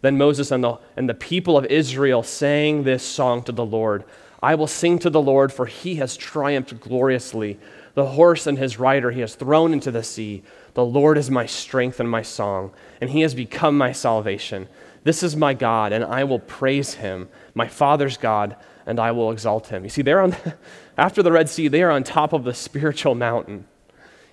Then 0.01 0.17
Moses 0.17 0.51
and 0.51 0.63
the, 0.63 0.77
and 0.97 1.07
the 1.07 1.13
people 1.13 1.57
of 1.57 1.65
Israel 1.65 2.23
sang 2.23 2.83
this 2.83 3.03
song 3.03 3.43
to 3.43 3.53
the 3.53 3.65
Lord 3.65 4.03
I 4.43 4.55
will 4.55 4.67
sing 4.67 4.99
to 4.99 5.09
the 5.09 5.21
Lord, 5.21 5.53
for 5.53 5.65
he 5.65 5.95
has 5.95 6.17
triumphed 6.17 6.81
gloriously. 6.81 7.57
The 7.93 8.07
horse 8.07 8.45
and 8.45 8.57
his 8.57 8.77
rider 8.77 9.09
he 9.09 9.21
has 9.21 9.35
thrown 9.35 9.71
into 9.71 9.89
the 9.89 10.03
sea. 10.03 10.43
The 10.73 10.83
Lord 10.83 11.17
is 11.17 11.31
my 11.31 11.45
strength 11.45 12.01
and 12.01 12.09
my 12.09 12.23
song, 12.23 12.73
and 12.99 13.09
he 13.09 13.21
has 13.21 13.33
become 13.33 13.77
my 13.77 13.93
salvation. 13.93 14.67
This 15.05 15.23
is 15.23 15.37
my 15.37 15.53
God, 15.53 15.93
and 15.93 16.03
I 16.03 16.25
will 16.25 16.39
praise 16.39 16.95
him, 16.95 17.29
my 17.55 17.69
father's 17.69 18.17
God, 18.17 18.57
and 18.85 18.99
I 18.99 19.11
will 19.11 19.31
exalt 19.31 19.67
him. 19.67 19.85
You 19.85 19.89
see, 19.89 20.01
they're 20.01 20.21
on, 20.21 20.35
after 20.97 21.23
the 21.23 21.31
Red 21.31 21.47
Sea, 21.47 21.69
they 21.69 21.81
are 21.81 21.91
on 21.91 22.03
top 22.03 22.33
of 22.33 22.43
the 22.43 22.53
spiritual 22.53 23.15
mountain. 23.15 23.65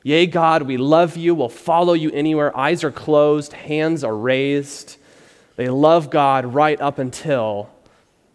Yea, 0.03 0.27
God, 0.27 0.63
we 0.63 0.77
love 0.77 1.17
you, 1.17 1.37
we'll 1.37 1.49
follow 1.49 1.93
you 1.93 2.11
anywhere. 2.11 2.57
Eyes 2.57 2.83
are 2.83 2.91
closed, 2.91 3.53
hands 3.53 4.03
are 4.03 4.17
raised. 4.17 4.97
They 5.55 5.69
love 5.69 6.11
God 6.11 6.47
right 6.47 6.81
up 6.81 6.99
until 6.99 7.71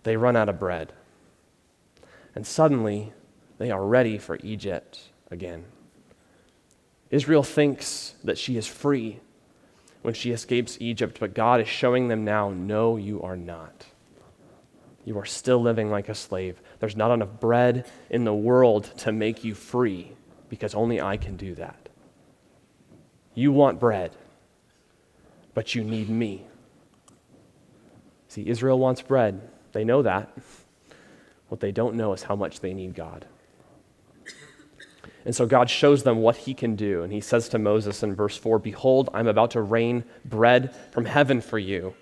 they 0.04 0.16
run 0.16 0.38
out 0.38 0.48
of 0.48 0.58
bread. 0.58 0.94
And 2.36 2.46
suddenly, 2.46 3.14
they 3.58 3.72
are 3.72 3.86
ready 3.86 4.18
for 4.18 4.38
Egypt 4.44 5.00
again. 5.32 5.64
Israel 7.10 7.44
thinks 7.44 8.16
that 8.24 8.38
she 8.38 8.58
is 8.58 8.68
free 8.68 9.22
when 10.02 10.14
she 10.14 10.32
escapes 10.32 10.78
Egypt, 10.80 11.18
but 11.20 11.34
God 11.34 11.62
is 11.62 11.68
showing 11.68 12.10
them 12.10 12.26
now 12.26 12.50
no, 12.50 12.98
you 12.98 13.22
are 13.22 13.38
not. 13.38 13.86
You 15.06 15.18
are 15.18 15.26
still 15.26 15.62
living 15.62 15.90
like 15.90 16.10
a 16.10 16.16
slave. 16.16 16.62
There's 16.80 16.96
not 16.96 17.12
enough 17.12 17.40
bread 17.40 17.90
in 18.10 18.24
the 18.24 18.34
world 18.34 18.92
to 18.98 19.12
make 19.12 19.44
you 19.44 19.54
free 19.54 20.12
because 20.50 20.76
only 20.76 21.00
I 21.00 21.18
can 21.18 21.38
do 21.38 21.56
that. 21.56 21.90
You 23.34 23.52
want 23.52 23.80
bread, 23.80 24.12
but 25.54 25.76
you 25.76 25.84
need 25.84 26.10
me. 26.10 26.46
See, 28.28 28.48
Israel 28.48 28.80
wants 28.80 29.02
bread. 29.02 29.42
They 29.72 29.84
know 29.84 30.02
that. 30.02 30.30
What 31.56 31.62
they 31.62 31.72
don't 31.72 31.96
know 31.96 32.12
is 32.12 32.24
how 32.24 32.36
much 32.36 32.60
they 32.60 32.74
need 32.74 32.96
God. 32.96 33.26
And 35.24 35.34
so 35.34 35.46
God 35.46 35.70
shows 35.70 36.04
them 36.04 36.18
what 36.18 36.36
he 36.36 36.54
can 36.54 36.76
do. 36.76 37.02
And 37.02 37.14
he 37.14 37.22
says 37.22 37.48
to 37.48 37.58
Moses 37.58 38.04
in 38.04 38.14
verse 38.14 38.36
4 38.36 38.60
Behold, 38.60 39.10
I'm 39.14 39.30
about 39.30 39.52
to 39.52 39.62
rain 39.62 40.04
bread 40.26 40.76
from 40.92 41.06
heaven 41.06 41.40
for 41.40 41.58
you. 41.58 41.96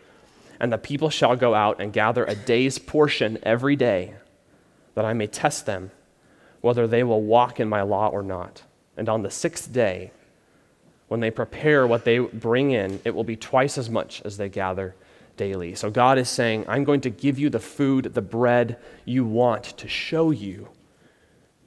And 0.60 0.74
the 0.74 0.80
people 0.80 1.12
shall 1.12 1.36
go 1.36 1.54
out 1.54 1.80
and 1.80 1.94
gather 1.94 2.26
a 2.26 2.34
day's 2.34 2.80
portion 2.80 3.38
every 3.44 3.76
day, 3.76 4.16
that 4.96 5.06
I 5.06 5.14
may 5.14 5.28
test 5.28 5.68
them 5.68 5.92
whether 6.62 6.88
they 6.88 7.04
will 7.04 7.22
walk 7.22 7.60
in 7.60 7.70
my 7.70 7.84
law 7.84 8.08
or 8.08 8.24
not. 8.24 8.64
And 8.98 9.08
on 9.08 9.22
the 9.22 9.30
sixth 9.30 9.72
day, 9.72 10.14
when 11.10 11.20
they 11.20 11.30
prepare 11.30 11.86
what 11.86 12.06
they 12.06 12.18
bring 12.18 12.72
in, 12.72 13.02
it 13.06 13.14
will 13.14 13.24
be 13.24 13.36
twice 13.36 13.78
as 13.78 13.88
much 13.88 14.20
as 14.26 14.38
they 14.38 14.50
gather 14.50 14.96
daily. 15.38 15.76
So 15.76 15.90
God 15.90 16.18
is 16.18 16.30
saying, 16.30 16.66
I'm 16.68 16.84
going 16.84 17.02
to 17.02 17.10
give 17.10 17.40
you 17.40 17.50
the 17.50 17.60
food, 17.60 18.14
the 18.14 18.22
bread 18.22 18.78
you 19.06 19.26
want 19.26 19.64
to 19.78 19.88
show 19.88 20.32
you 20.32 20.70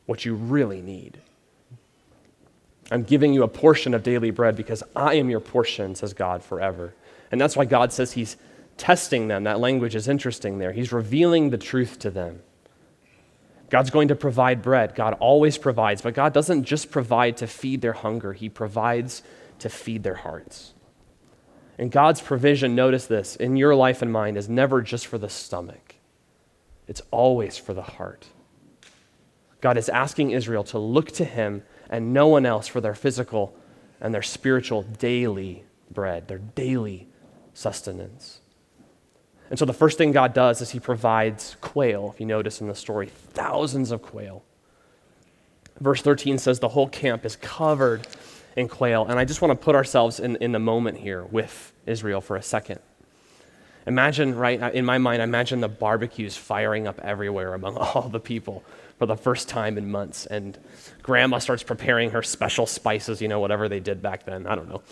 what 0.07 0.25
you 0.25 0.35
really 0.35 0.81
need. 0.81 1.19
I'm 2.91 3.03
giving 3.03 3.35
you 3.35 3.43
a 3.43 3.49
portion 3.49 3.95
of 3.95 4.03
daily 4.03 4.31
bread 4.31 4.57
because 4.57 4.83
I 4.95 5.15
am 5.15 5.29
your 5.29 5.41
portion, 5.41 5.95
says 5.95 6.15
God, 6.15 6.43
forever. 6.43 6.95
And 7.33 7.41
that's 7.41 7.57
why 7.57 7.65
God 7.65 7.93
says 7.93 8.13
He's 8.13 8.37
testing 8.77 9.29
them. 9.29 9.45
That 9.45 9.59
language 9.59 9.97
is 9.97 10.07
interesting 10.07 10.59
there. 10.59 10.73
He's 10.73 10.93
revealing 10.93 11.51
the 11.51 11.59
truth 11.59 11.99
to 12.01 12.11
them. 12.11 12.43
God's 13.69 13.91
going 13.91 14.09
to 14.09 14.15
provide 14.15 14.63
bread. 14.63 14.95
God 14.95 15.15
always 15.15 15.59
provides, 15.59 16.01
but 16.03 16.15
God 16.15 16.33
doesn't 16.33 16.65
just 16.65 16.93
provide 16.93 17.37
to 17.39 17.49
feed 17.49 17.81
their 17.81 17.95
hunger, 17.95 18.33
He 18.33 18.49
provides 18.49 19.23
to 19.59 19.69
feed 19.69 20.05
their 20.05 20.15
hearts. 20.15 20.75
And 21.79 21.91
God's 21.91 22.21
provision, 22.21 22.75
notice 22.75 23.07
this, 23.07 23.37
in 23.37 23.57
your 23.57 23.75
life 23.75 24.01
and 24.01 24.11
mine, 24.11 24.37
is 24.37 24.49
never 24.49 24.81
just 24.81 25.07
for 25.07 25.19
the 25.19 25.29
stomach, 25.29 25.97
it's 26.87 27.03
always 27.11 27.59
for 27.59 27.75
the 27.75 27.83
heart. 27.83 28.27
God 29.61 29.77
is 29.77 29.89
asking 29.89 30.31
Israel 30.31 30.65
to 30.65 30.79
look 30.79 31.11
to 31.13 31.25
Him 31.25 31.63
and 31.91 32.13
no 32.13 32.29
one 32.29 32.47
else 32.47 32.69
for 32.69 32.81
their 32.81 32.95
physical 32.95 33.57
and 34.01 34.15
their 34.15 34.23
spiritual 34.23 34.83
daily 34.83 35.65
bread, 35.91 36.29
their 36.29 36.39
daily 36.39 37.09
sustenance. 37.55 38.41
And 39.49 39.59
so 39.59 39.65
the 39.65 39.73
first 39.73 39.99
thing 39.99 40.13
God 40.13 40.35
does 40.35 40.61
is 40.61 40.71
He 40.71 40.81
provides 40.81 41.57
quail. 41.61 42.11
If 42.15 42.21
you 42.21 42.27
notice 42.27 42.61
in 42.61 42.69
the 42.69 42.75
story, 42.75 43.07
thousands 43.07 43.91
of 43.91 44.03
quail. 44.03 44.45
Verse 45.81 46.03
13 46.03 46.39
says 46.39 46.59
the 46.59 46.69
whole 46.69 46.89
camp 46.89 47.25
is 47.25 47.37
covered 47.37 48.07
in 48.57 48.69
quail. 48.69 49.07
And 49.07 49.19
I 49.19 49.25
just 49.25 49.41
want 49.43 49.53
to 49.53 49.65
put 49.65 49.77
ourselves 49.77 50.19
in, 50.19 50.37
in 50.37 50.53
the 50.53 50.59
moment 50.59 50.99
here 50.99 51.25
with 51.25 51.73
Israel 51.87 52.21
for 52.21 52.37
a 52.37 52.43
second. 52.43 52.81
Imagine, 53.87 54.35
right, 54.35 54.61
in 54.75 54.85
my 54.85 54.99
mind, 54.99 55.23
imagine 55.23 55.61
the 55.61 55.69
barbecues 55.69 56.37
firing 56.37 56.89
up 56.89 56.99
everywhere 57.05 57.55
among 57.55 57.77
all 57.77 58.09
the 58.09 58.19
people 58.19 58.65
for 58.99 59.07
the 59.07 59.17
first 59.17 59.49
time 59.49 59.79
in 59.79 59.91
months. 59.91 60.27
And 60.27 60.59
grandma 61.03 61.39
starts 61.39 61.63
preparing 61.63 62.11
her 62.11 62.23
special 62.23 62.67
spices, 62.67 63.23
you 63.23 63.29
know, 63.29 63.39
whatever 63.39 63.69
they 63.69 63.79
did 63.79 64.03
back 64.03 64.25
then. 64.25 64.47
I 64.47 64.57
don't 64.57 64.69
know. 64.69 64.83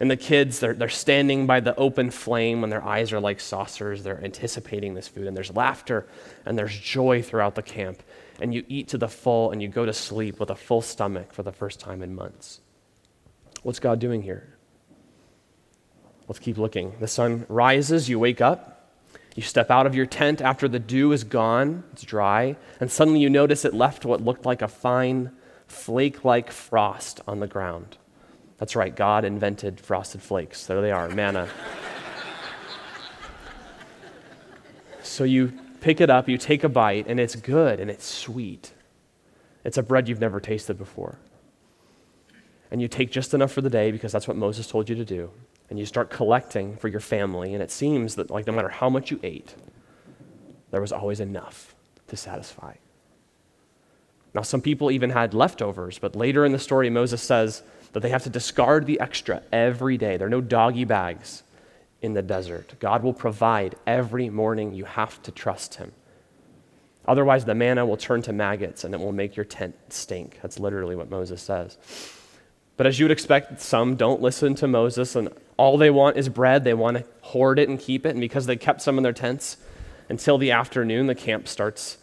And 0.00 0.10
the 0.10 0.16
kids, 0.18 0.60
they're, 0.60 0.74
they're 0.74 0.90
standing 0.90 1.46
by 1.46 1.60
the 1.60 1.74
open 1.76 2.10
flame 2.10 2.60
when 2.60 2.68
their 2.68 2.84
eyes 2.84 3.12
are 3.12 3.20
like 3.20 3.40
saucers. 3.40 4.02
They're 4.02 4.22
anticipating 4.22 4.94
this 4.94 5.08
food. 5.08 5.26
And 5.26 5.36
there's 5.36 5.54
laughter 5.54 6.06
and 6.44 6.58
there's 6.58 6.76
joy 6.76 7.22
throughout 7.22 7.54
the 7.54 7.62
camp. 7.62 8.02
And 8.40 8.52
you 8.52 8.64
eat 8.68 8.88
to 8.88 8.98
the 8.98 9.08
full 9.08 9.50
and 9.52 9.62
you 9.62 9.68
go 9.68 9.86
to 9.86 9.92
sleep 9.92 10.40
with 10.40 10.50
a 10.50 10.56
full 10.56 10.82
stomach 10.82 11.32
for 11.32 11.42
the 11.42 11.52
first 11.52 11.80
time 11.80 12.02
in 12.02 12.14
months. 12.14 12.60
What's 13.62 13.78
God 13.78 13.98
doing 13.98 14.22
here? 14.22 14.48
Let's 16.28 16.38
keep 16.38 16.58
looking. 16.58 16.94
The 16.98 17.08
sun 17.08 17.46
rises, 17.48 18.08
you 18.08 18.18
wake 18.18 18.40
up. 18.40 18.72
You 19.34 19.42
step 19.42 19.70
out 19.70 19.86
of 19.86 19.94
your 19.94 20.06
tent 20.06 20.40
after 20.40 20.68
the 20.68 20.78
dew 20.78 21.12
is 21.12 21.24
gone, 21.24 21.84
it's 21.92 22.02
dry, 22.02 22.56
and 22.80 22.90
suddenly 22.90 23.20
you 23.20 23.30
notice 23.30 23.64
it 23.64 23.72
left 23.72 24.04
what 24.04 24.20
looked 24.20 24.44
like 24.44 24.60
a 24.60 24.68
fine, 24.68 25.30
flake 25.66 26.24
like 26.24 26.50
frost 26.50 27.20
on 27.26 27.40
the 27.40 27.46
ground. 27.46 27.96
That's 28.58 28.76
right, 28.76 28.94
God 28.94 29.24
invented 29.24 29.80
frosted 29.80 30.22
flakes. 30.22 30.66
There 30.66 30.82
they 30.82 30.90
are, 30.90 31.08
manna. 31.08 31.48
so 35.02 35.24
you 35.24 35.52
pick 35.80 36.00
it 36.00 36.10
up, 36.10 36.28
you 36.28 36.36
take 36.36 36.62
a 36.62 36.68
bite, 36.68 37.06
and 37.08 37.18
it's 37.18 37.34
good 37.34 37.80
and 37.80 37.90
it's 37.90 38.04
sweet. 38.04 38.72
It's 39.64 39.78
a 39.78 39.82
bread 39.82 40.08
you've 40.08 40.20
never 40.20 40.40
tasted 40.40 40.76
before. 40.76 41.18
And 42.72 42.82
you 42.82 42.88
take 42.88 43.12
just 43.12 43.34
enough 43.34 43.52
for 43.52 43.60
the 43.60 43.70
day 43.70 43.92
because 43.92 44.10
that's 44.10 44.26
what 44.26 44.36
Moses 44.36 44.66
told 44.66 44.88
you 44.88 44.96
to 44.96 45.04
do 45.04 45.30
and 45.72 45.78
you 45.78 45.86
start 45.86 46.10
collecting 46.10 46.76
for 46.76 46.88
your 46.88 47.00
family, 47.00 47.54
and 47.54 47.62
it 47.62 47.70
seems 47.70 48.16
that 48.16 48.30
like 48.30 48.46
no 48.46 48.52
matter 48.52 48.68
how 48.68 48.90
much 48.90 49.10
you 49.10 49.18
ate, 49.22 49.54
there 50.70 50.82
was 50.82 50.92
always 50.92 51.18
enough 51.18 51.74
to 52.08 52.16
satisfy. 52.16 52.74
Now, 54.34 54.42
some 54.42 54.60
people 54.60 54.90
even 54.90 55.08
had 55.08 55.32
leftovers, 55.32 55.98
but 55.98 56.14
later 56.14 56.44
in 56.44 56.52
the 56.52 56.58
story, 56.58 56.90
Moses 56.90 57.22
says 57.22 57.62
that 57.94 58.00
they 58.00 58.10
have 58.10 58.22
to 58.24 58.28
discard 58.28 58.84
the 58.84 59.00
extra 59.00 59.42
every 59.50 59.96
day. 59.96 60.18
There 60.18 60.26
are 60.26 60.30
no 60.30 60.42
doggy 60.42 60.84
bags 60.84 61.42
in 62.02 62.12
the 62.12 62.20
desert. 62.20 62.74
God 62.78 63.02
will 63.02 63.14
provide 63.14 63.74
every 63.86 64.28
morning. 64.28 64.74
You 64.74 64.84
have 64.84 65.22
to 65.22 65.30
trust 65.30 65.76
Him. 65.76 65.92
Otherwise, 67.08 67.46
the 67.46 67.54
manna 67.54 67.86
will 67.86 67.96
turn 67.96 68.20
to 68.22 68.32
maggots 68.34 68.84
and 68.84 68.92
it 68.92 69.00
will 69.00 69.12
make 69.12 69.36
your 69.36 69.46
tent 69.46 69.74
stink. 69.88 70.38
That's 70.42 70.60
literally 70.60 70.96
what 70.96 71.08
Moses 71.08 71.40
says. 71.40 71.78
But 72.82 72.88
as 72.88 72.98
you 72.98 73.04
would 73.04 73.12
expect, 73.12 73.60
some 73.60 73.94
don't 73.94 74.20
listen 74.20 74.56
to 74.56 74.66
Moses 74.66 75.14
and 75.14 75.28
all 75.56 75.78
they 75.78 75.88
want 75.88 76.16
is 76.16 76.28
bread. 76.28 76.64
They 76.64 76.74
want 76.74 76.96
to 76.96 77.04
hoard 77.20 77.60
it 77.60 77.68
and 77.68 77.78
keep 77.78 78.04
it. 78.04 78.08
And 78.08 78.20
because 78.20 78.46
they 78.46 78.56
kept 78.56 78.82
some 78.82 78.96
in 78.96 79.04
their 79.04 79.12
tents 79.12 79.56
until 80.08 80.36
the 80.36 80.50
afternoon, 80.50 81.06
the 81.06 81.14
camp 81.14 81.46
starts 81.46 81.98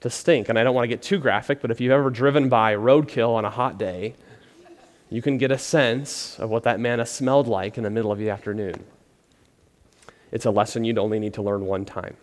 to 0.00 0.08
stink. 0.08 0.48
And 0.48 0.58
I 0.58 0.64
don't 0.64 0.74
want 0.74 0.84
to 0.84 0.88
get 0.88 1.02
too 1.02 1.18
graphic, 1.18 1.60
but 1.60 1.70
if 1.70 1.82
you've 1.82 1.92
ever 1.92 2.08
driven 2.08 2.48
by 2.48 2.74
roadkill 2.74 3.34
on 3.34 3.44
a 3.44 3.50
hot 3.50 3.76
day, 3.76 4.14
you 5.10 5.20
can 5.20 5.36
get 5.36 5.50
a 5.50 5.58
sense 5.58 6.38
of 6.38 6.48
what 6.48 6.62
that 6.62 6.80
manna 6.80 7.04
smelled 7.04 7.46
like 7.46 7.76
in 7.76 7.84
the 7.84 7.90
middle 7.90 8.10
of 8.10 8.16
the 8.16 8.30
afternoon. 8.30 8.86
It's 10.30 10.46
a 10.46 10.50
lesson 10.50 10.82
you'd 10.82 10.96
only 10.96 11.18
need 11.18 11.34
to 11.34 11.42
learn 11.42 11.66
one 11.66 11.84
time. 11.84 12.16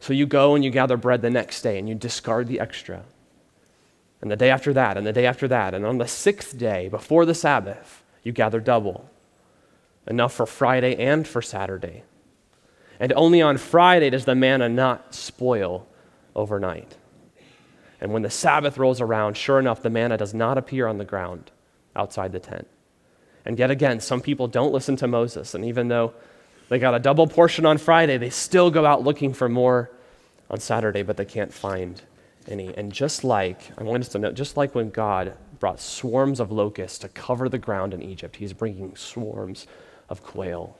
So 0.00 0.14
you 0.14 0.24
go 0.24 0.54
and 0.54 0.64
you 0.64 0.70
gather 0.70 0.96
bread 0.96 1.20
the 1.20 1.28
next 1.28 1.60
day 1.60 1.78
and 1.78 1.86
you 1.86 1.94
discard 1.94 2.48
the 2.48 2.58
extra. 2.58 3.04
And 4.24 4.30
the 4.30 4.36
day 4.36 4.48
after 4.48 4.72
that, 4.72 4.96
and 4.96 5.06
the 5.06 5.12
day 5.12 5.26
after 5.26 5.46
that. 5.48 5.74
And 5.74 5.84
on 5.84 5.98
the 5.98 6.08
sixth 6.08 6.56
day, 6.56 6.88
before 6.88 7.26
the 7.26 7.34
Sabbath, 7.34 8.02
you 8.22 8.32
gather 8.32 8.58
double 8.58 9.10
enough 10.06 10.32
for 10.32 10.46
Friday 10.46 10.96
and 10.96 11.28
for 11.28 11.42
Saturday. 11.42 12.04
And 12.98 13.12
only 13.12 13.42
on 13.42 13.58
Friday 13.58 14.08
does 14.08 14.24
the 14.24 14.34
manna 14.34 14.70
not 14.70 15.14
spoil 15.14 15.86
overnight. 16.34 16.96
And 18.00 18.14
when 18.14 18.22
the 18.22 18.30
Sabbath 18.30 18.78
rolls 18.78 18.98
around, 18.98 19.36
sure 19.36 19.58
enough, 19.58 19.82
the 19.82 19.90
manna 19.90 20.16
does 20.16 20.32
not 20.32 20.56
appear 20.56 20.86
on 20.86 20.96
the 20.96 21.04
ground 21.04 21.50
outside 21.94 22.32
the 22.32 22.40
tent. 22.40 22.66
And 23.44 23.58
yet 23.58 23.70
again, 23.70 24.00
some 24.00 24.22
people 24.22 24.48
don't 24.48 24.72
listen 24.72 24.96
to 24.96 25.06
Moses. 25.06 25.54
And 25.54 25.66
even 25.66 25.88
though 25.88 26.14
they 26.70 26.78
got 26.78 26.94
a 26.94 26.98
double 26.98 27.26
portion 27.26 27.66
on 27.66 27.76
Friday, 27.76 28.16
they 28.16 28.30
still 28.30 28.70
go 28.70 28.86
out 28.86 29.04
looking 29.04 29.34
for 29.34 29.50
more 29.50 29.90
on 30.48 30.60
Saturday, 30.60 31.02
but 31.02 31.18
they 31.18 31.26
can't 31.26 31.52
find 31.52 32.00
any. 32.48 32.76
And 32.76 32.92
just 32.92 33.24
like, 33.24 33.60
I 33.78 33.82
want 33.82 34.02
us 34.02 34.08
to 34.10 34.18
know, 34.18 34.32
just 34.32 34.56
like 34.56 34.74
when 34.74 34.90
God 34.90 35.36
brought 35.58 35.80
swarms 35.80 36.40
of 36.40 36.52
locusts 36.52 36.98
to 36.98 37.08
cover 37.08 37.48
the 37.48 37.58
ground 37.58 37.94
in 37.94 38.02
Egypt, 38.02 38.36
He's 38.36 38.52
bringing 38.52 38.96
swarms 38.96 39.66
of 40.08 40.22
quail 40.22 40.78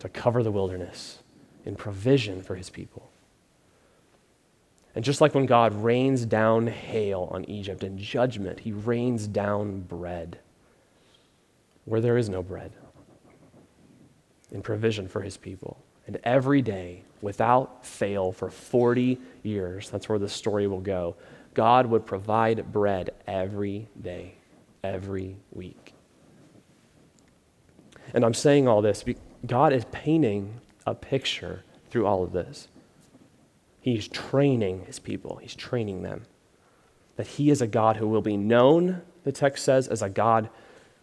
to 0.00 0.08
cover 0.08 0.42
the 0.42 0.52
wilderness 0.52 1.20
in 1.64 1.76
provision 1.76 2.42
for 2.42 2.54
His 2.54 2.70
people. 2.70 3.10
And 4.94 5.04
just 5.04 5.20
like 5.20 5.34
when 5.34 5.46
God 5.46 5.74
rains 5.74 6.24
down 6.24 6.68
hail 6.68 7.28
on 7.32 7.44
Egypt 7.46 7.82
in 7.82 7.98
judgment, 7.98 8.60
He 8.60 8.72
rains 8.72 9.26
down 9.26 9.80
bread 9.80 10.38
where 11.84 12.00
there 12.00 12.16
is 12.16 12.28
no 12.28 12.42
bread 12.42 12.72
in 14.52 14.62
provision 14.62 15.08
for 15.08 15.22
His 15.22 15.36
people. 15.36 15.78
And 16.06 16.18
every 16.24 16.62
day, 16.62 17.02
without 17.20 17.84
fail, 17.86 18.32
for 18.32 18.50
40 18.50 19.18
years, 19.42 19.88
that's 19.90 20.08
where 20.08 20.18
the 20.18 20.28
story 20.28 20.66
will 20.66 20.80
go, 20.80 21.16
God 21.54 21.86
would 21.86 22.04
provide 22.04 22.72
bread 22.72 23.10
every 23.26 23.88
day, 24.00 24.34
every 24.82 25.36
week. 25.52 25.94
And 28.12 28.24
I'm 28.24 28.34
saying 28.34 28.68
all 28.68 28.82
this, 28.82 29.04
God 29.46 29.72
is 29.72 29.84
painting 29.92 30.60
a 30.86 30.94
picture 30.94 31.64
through 31.90 32.06
all 32.06 32.22
of 32.22 32.32
this. 32.32 32.68
He's 33.80 34.08
training 34.08 34.84
his 34.86 34.98
people, 34.98 35.36
he's 35.36 35.54
training 35.54 36.02
them. 36.02 36.26
That 37.16 37.26
he 37.26 37.50
is 37.50 37.62
a 37.62 37.66
God 37.66 37.96
who 37.96 38.08
will 38.08 38.22
be 38.22 38.36
known, 38.36 39.02
the 39.22 39.32
text 39.32 39.64
says, 39.64 39.86
as 39.86 40.02
a 40.02 40.08
God 40.08 40.50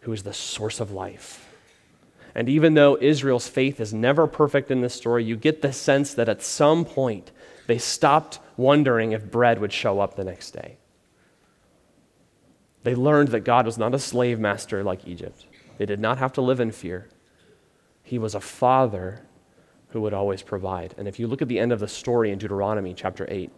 who 0.01 0.12
is 0.12 0.24
the 0.24 0.34
source 0.34 0.79
of 0.79 0.91
life. 0.91 1.50
And 2.33 2.47
even 2.47 2.73
though 2.73 2.97
Israel's 3.00 3.47
faith 3.47 3.79
is 3.79 3.93
never 3.93 4.27
perfect 4.27 4.71
in 4.71 4.81
this 4.81 4.93
story, 4.93 5.23
you 5.23 5.35
get 5.35 5.61
the 5.61 5.73
sense 5.73 6.13
that 6.13 6.29
at 6.29 6.41
some 6.41 6.85
point 6.85 7.31
they 7.67 7.77
stopped 7.77 8.39
wondering 8.57 9.11
if 9.11 9.29
bread 9.29 9.59
would 9.59 9.73
show 9.73 10.00
up 10.00 10.15
the 10.15 10.23
next 10.23 10.51
day. 10.51 10.77
They 12.83 12.95
learned 12.95 13.29
that 13.29 13.41
God 13.41 13.65
was 13.65 13.77
not 13.77 13.93
a 13.93 14.00
slave 14.00 14.39
master 14.39 14.83
like 14.83 15.07
Egypt. 15.07 15.45
They 15.77 15.85
did 15.85 16.00
not 16.00 16.17
have 16.17 16.33
to 16.33 16.41
live 16.41 16.59
in 16.59 16.71
fear. 16.71 17.09
He 18.03 18.17
was 18.17 18.35
a 18.35 18.41
father 18.41 19.21
who 19.89 20.01
would 20.01 20.13
always 20.13 20.41
provide. 20.41 20.95
And 20.97 21.07
if 21.07 21.19
you 21.19 21.27
look 21.27 21.41
at 21.41 21.47
the 21.47 21.59
end 21.59 21.71
of 21.71 21.79
the 21.79 21.88
story 21.88 22.31
in 22.31 22.39
Deuteronomy 22.39 22.93
chapter 22.93 23.25
8, 23.29 23.51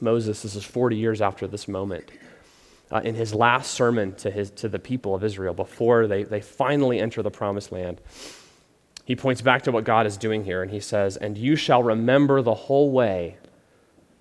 Moses, 0.00 0.42
this 0.42 0.54
is 0.54 0.64
40 0.64 0.96
years 0.96 1.20
after 1.20 1.46
this 1.46 1.68
moment, 1.68 2.10
uh, 2.90 3.00
in 3.04 3.14
his 3.14 3.34
last 3.34 3.72
sermon 3.72 4.14
to, 4.16 4.30
his, 4.30 4.50
to 4.50 4.68
the 4.68 4.78
people 4.78 5.14
of 5.14 5.22
Israel 5.22 5.54
before 5.54 6.06
they, 6.06 6.24
they 6.24 6.40
finally 6.40 6.98
enter 6.98 7.22
the 7.22 7.30
promised 7.30 7.70
land, 7.70 8.00
he 9.04 9.16
points 9.16 9.42
back 9.42 9.62
to 9.62 9.72
what 9.72 9.84
God 9.84 10.06
is 10.06 10.16
doing 10.16 10.44
here 10.44 10.62
and 10.62 10.70
he 10.70 10.80
says, 10.80 11.16
And 11.16 11.38
you 11.38 11.56
shall 11.56 11.82
remember 11.82 12.42
the 12.42 12.54
whole 12.54 12.90
way 12.90 13.38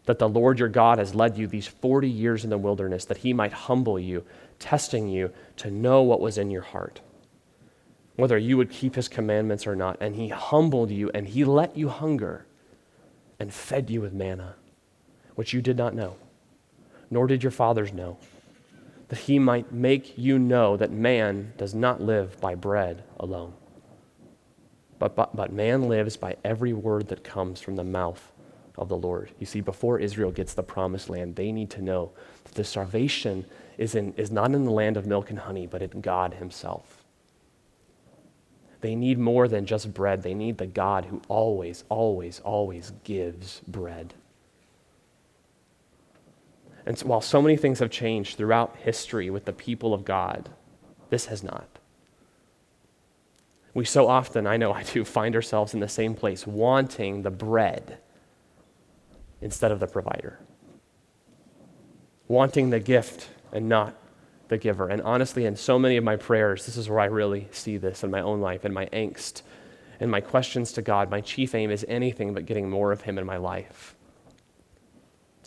that 0.06 0.20
the 0.20 0.30
Lord 0.30 0.60
your 0.60 0.70
God 0.70 0.98
has 0.98 1.14
led 1.14 1.38
you 1.38 1.48
these 1.48 1.68
40 1.68 2.10
years 2.10 2.44
in 2.44 2.50
the 2.50 2.58
wilderness, 2.58 3.06
that 3.06 3.18
he 3.18 3.34
might 3.34 3.54
humble 3.54 4.00
you, 4.00 4.24
testing 4.58 5.08
you 5.08 5.32
to 5.58 5.70
know 5.70 6.02
what 6.02 6.22
was 6.22 6.38
in 6.38 6.50
your 6.50 6.64
heart, 6.64 7.02
whether 8.16 8.38
you 8.38 8.58
would 8.58 8.72
keep 8.72 8.96
his 8.96 9.08
commandments 9.08 9.68
or 9.68 9.76
not. 9.76 9.98
And 10.02 10.16
he 10.16 10.30
humbled 10.30 10.90
you 10.90 11.12
and 11.14 11.28
he 11.28 11.44
let 11.44 11.78
you 11.78 11.90
hunger 11.90 12.46
and 13.40 13.54
fed 13.54 13.90
you 13.90 14.02
with 14.02 14.14
manna, 14.14 14.56
which 15.36 15.54
you 15.54 15.62
did 15.62 15.78
not 15.78 15.94
know, 15.94 16.16
nor 17.12 17.28
did 17.28 17.44
your 17.44 17.52
fathers 17.52 17.94
know 17.94 18.18
that 19.10 19.20
he 19.20 19.40
might 19.40 19.72
make 19.72 20.18
you 20.18 20.40
know 20.40 20.78
that 20.78 20.92
man 20.92 21.54
does 21.58 21.76
not 21.76 22.02
live 22.02 22.40
by 22.40 22.56
bread 22.56 23.04
alone, 23.20 23.54
but, 24.98 25.16
but, 25.16 25.36
but 25.36 25.52
man 25.52 25.88
lives 25.90 26.16
by 26.16 26.38
every 26.44 26.74
word 26.74 27.08
that 27.10 27.24
comes 27.24 27.60
from 27.60 27.76
the 27.76 27.84
mouth 27.84 28.32
of 28.78 28.88
the 28.88 28.98
Lord. 28.98 29.32
You 29.40 29.46
see, 29.46 29.62
before 29.62 30.00
Israel 30.00 30.32
gets 30.32 30.54
the 30.54 30.64
promised 30.64 31.10
land, 31.10 31.36
they 31.36 31.52
need 31.52 31.70
to 31.72 31.82
know 31.82 32.12
that 32.46 32.56
the 32.56 32.64
salvation 32.64 33.46
is, 33.78 33.96
in, 33.96 34.14
is 34.14 34.32
not 34.32 34.54
in 34.54 34.66
the 34.66 34.72
land 34.72 34.96
of 34.96 35.06
milk 35.06 35.30
and 35.30 35.40
honey, 35.40 35.68
but 35.68 35.82
in 35.82 36.02
God 36.02 36.36
Himself. 36.36 37.04
They 38.82 38.96
need 38.96 39.20
more 39.20 39.48
than 39.48 39.66
just 39.66 39.94
bread. 39.94 40.24
They 40.24 40.34
need 40.34 40.58
the 40.58 40.66
God 40.66 41.06
who 41.06 41.22
always, 41.28 41.84
always, 41.90 42.40
always 42.42 42.94
gives 43.04 43.60
bread. 43.68 44.14
And 46.86 46.98
so, 46.98 47.08
while 47.08 47.22
so 47.22 47.42
many 47.42 47.58
things 47.58 47.80
have 47.80 47.92
changed 47.92 48.38
throughout 48.38 48.76
history 48.78 49.30
with 49.30 49.46
the 49.46 49.54
people 49.54 49.94
of 49.94 50.06
God, 50.06 50.50
this 51.10 51.26
has 51.26 51.44
not. 51.44 51.68
We 53.74 53.86
so 53.86 54.08
often, 54.08 54.48
I 54.48 54.58
know 54.58 54.74
I 54.74 54.84
do, 54.84 55.06
find 55.06 55.36
ourselves 55.36 55.74
in 55.74 55.80
the 55.80 55.88
same 55.88 56.16
place, 56.16 56.48
wanting 56.48 57.22
the 57.22 57.32
bread 57.32 58.00
instead 59.42 59.72
of 59.72 59.80
the 59.80 59.88
provider, 59.88 60.40
wanting 62.28 62.72
the 62.72 62.80
gift 62.80 63.30
and 63.52 63.70
not 63.70 63.96
the 64.48 64.58
giver. 64.58 64.90
And 64.90 65.02
honestly, 65.04 65.46
in 65.46 65.56
so 65.56 65.78
many 65.78 65.98
of 65.98 66.04
my 66.04 66.16
prayers, 66.16 66.66
this 66.66 66.78
is 66.78 66.90
where 66.90 67.00
I 67.00 67.06
really 67.06 67.48
see 67.52 67.78
this 67.78 68.04
in 68.04 68.12
my 68.12 68.22
own 68.22 68.42
life, 68.42 68.66
in 68.66 68.74
my 68.74 68.88
angst, 68.88 69.44
and 70.00 70.10
my 70.10 70.22
questions 70.22 70.72
to 70.74 70.82
God. 70.82 71.12
My 71.12 71.22
chief 71.22 71.54
aim 71.54 71.70
is 71.70 71.86
anything 71.88 72.34
but 72.34 72.46
getting 72.46 72.70
more 72.70 72.92
of 72.92 73.02
Him 73.02 73.18
in 73.18 73.26
my 73.26 73.38
life 73.38 73.96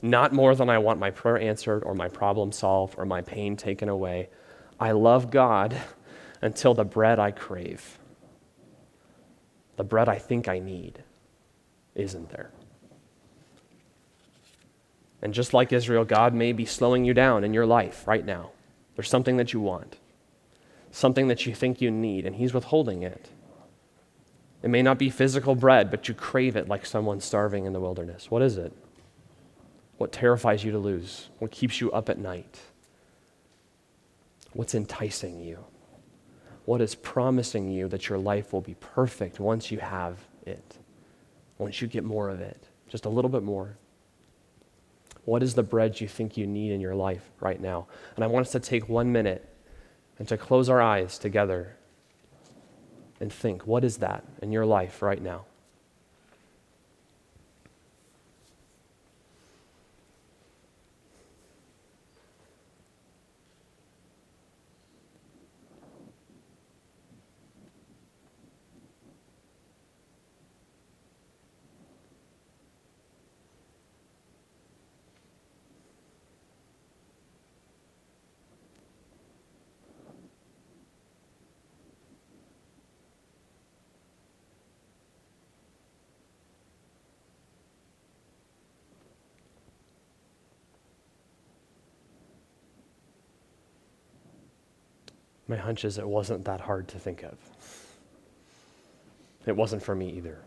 not 0.02 0.32
more 0.32 0.56
than 0.56 0.68
I 0.68 0.78
want 0.78 0.98
my 0.98 1.10
prayer 1.10 1.38
answered 1.38 1.84
or 1.84 1.94
my 1.94 2.08
problem 2.08 2.50
solved 2.50 2.96
or 2.98 3.06
my 3.06 3.22
pain 3.22 3.56
taken 3.56 3.88
away. 3.88 4.28
I 4.80 4.90
love 4.92 5.30
God 5.30 5.76
until 6.42 6.74
the 6.74 6.84
bread 6.84 7.20
I 7.20 7.30
crave, 7.30 7.98
the 9.76 9.84
bread 9.84 10.08
I 10.08 10.18
think 10.18 10.48
I 10.48 10.58
need, 10.58 11.04
isn't 11.94 12.30
there. 12.30 12.50
And 15.22 15.32
just 15.32 15.54
like 15.54 15.72
Israel, 15.72 16.04
God 16.04 16.34
may 16.34 16.52
be 16.52 16.64
slowing 16.64 17.04
you 17.04 17.14
down 17.14 17.44
in 17.44 17.54
your 17.54 17.64
life 17.64 18.08
right 18.08 18.26
now. 18.26 18.50
There's 18.96 19.08
something 19.08 19.36
that 19.36 19.52
you 19.52 19.60
want, 19.60 19.98
something 20.90 21.28
that 21.28 21.46
you 21.46 21.54
think 21.54 21.80
you 21.80 21.92
need, 21.92 22.26
and 22.26 22.34
He's 22.34 22.52
withholding 22.52 23.04
it. 23.04 23.28
It 24.64 24.70
may 24.70 24.82
not 24.82 24.98
be 24.98 25.10
physical 25.10 25.54
bread, 25.54 25.92
but 25.92 26.08
you 26.08 26.14
crave 26.14 26.56
it 26.56 26.68
like 26.68 26.84
someone 26.84 27.20
starving 27.20 27.66
in 27.66 27.72
the 27.72 27.80
wilderness. 27.80 28.32
What 28.32 28.42
is 28.42 28.58
it? 28.58 28.72
What 30.02 30.10
terrifies 30.10 30.64
you 30.64 30.72
to 30.72 30.80
lose? 30.80 31.28
What 31.38 31.52
keeps 31.52 31.80
you 31.80 31.92
up 31.92 32.08
at 32.08 32.18
night? 32.18 32.58
What's 34.52 34.74
enticing 34.74 35.38
you? 35.38 35.64
What 36.64 36.80
is 36.80 36.96
promising 36.96 37.70
you 37.70 37.86
that 37.86 38.08
your 38.08 38.18
life 38.18 38.52
will 38.52 38.62
be 38.62 38.74
perfect 38.74 39.38
once 39.38 39.70
you 39.70 39.78
have 39.78 40.18
it? 40.44 40.76
Once 41.56 41.80
you 41.80 41.86
get 41.86 42.02
more 42.02 42.30
of 42.30 42.40
it? 42.40 42.66
Just 42.88 43.04
a 43.04 43.08
little 43.08 43.28
bit 43.28 43.44
more. 43.44 43.76
What 45.24 45.40
is 45.40 45.54
the 45.54 45.62
bread 45.62 46.00
you 46.00 46.08
think 46.08 46.36
you 46.36 46.48
need 46.48 46.72
in 46.72 46.80
your 46.80 46.96
life 46.96 47.30
right 47.38 47.60
now? 47.60 47.86
And 48.16 48.24
I 48.24 48.26
want 48.26 48.44
us 48.44 48.52
to 48.52 48.58
take 48.58 48.88
one 48.88 49.12
minute 49.12 49.48
and 50.18 50.26
to 50.26 50.36
close 50.36 50.68
our 50.68 50.82
eyes 50.82 51.16
together 51.16 51.76
and 53.20 53.32
think 53.32 53.68
what 53.68 53.84
is 53.84 53.98
that 53.98 54.24
in 54.42 54.50
your 54.50 54.66
life 54.66 55.00
right 55.00 55.22
now? 55.22 55.44
My 95.48 95.56
hunch 95.56 95.84
is 95.84 95.98
it 95.98 96.06
wasn't 96.06 96.44
that 96.44 96.60
hard 96.60 96.88
to 96.88 96.98
think 96.98 97.22
of. 97.22 97.36
It 99.46 99.56
wasn't 99.56 99.82
for 99.82 99.94
me 99.94 100.10
either. 100.10 100.38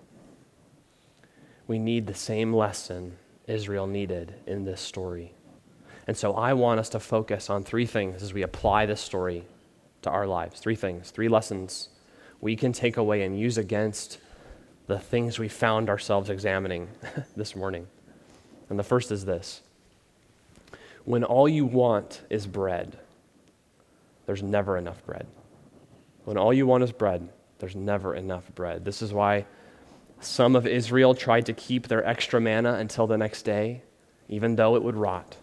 We 1.68 1.80
need 1.80 2.08
the 2.08 2.14
same 2.14 2.54
lesson 2.54 3.18
Israel 3.48 3.88
needed 3.88 4.36
in 4.48 4.66
this 4.66 4.82
story. 4.82 5.34
And 6.08 6.16
so 6.16 6.34
I 6.34 6.54
want 6.54 6.80
us 6.80 6.90
to 6.90 7.00
focus 7.00 7.50
on 7.50 7.64
three 7.64 7.86
things 7.86 8.22
as 8.22 8.34
we 8.34 8.44
apply 8.44 8.86
this 8.86 9.02
story 9.02 9.44
to 10.04 10.10
our 10.10 10.28
lives. 10.28 10.60
Three 10.60 10.76
things, 10.76 11.12
three 11.12 11.28
lessons 11.28 11.90
we 12.42 12.56
can 12.56 12.72
take 12.72 12.98
away 12.98 13.24
and 13.24 13.40
use 13.40 13.58
against 13.58 14.20
the 14.88 15.00
things 15.00 15.40
we 15.40 15.50
found 15.50 15.90
ourselves 15.90 16.30
examining 16.30 16.90
this 17.36 17.56
morning. 17.56 17.88
And 18.70 18.78
the 18.78 18.84
first 18.84 19.12
is 19.12 19.26
this 19.26 19.62
when 21.06 21.24
all 21.24 21.48
you 21.48 21.66
want 21.66 22.22
is 22.30 22.48
bread, 22.48 22.98
there's 24.26 24.44
never 24.44 24.78
enough 24.78 25.06
bread. 25.06 25.28
When 26.24 26.38
all 26.38 26.54
you 26.54 26.66
want 26.68 26.84
is 26.84 26.92
bread, 26.92 27.30
there's 27.60 27.76
never 27.76 28.16
enough 28.16 28.54
bread. 28.56 28.84
This 28.84 29.02
is 29.02 29.14
why 29.14 29.46
some 30.20 30.56
of 30.56 30.66
Israel 30.66 31.14
tried 31.14 31.46
to 31.46 31.54
keep 31.54 31.88
their 31.88 32.06
extra 32.06 32.42
manna 32.42 32.74
until 32.74 33.08
the 33.08 33.18
next 33.18 33.44
day. 33.44 33.84
even 34.28 34.56
though 34.56 34.76
it 34.76 34.84
would 34.84 34.96
rot. 34.96 35.38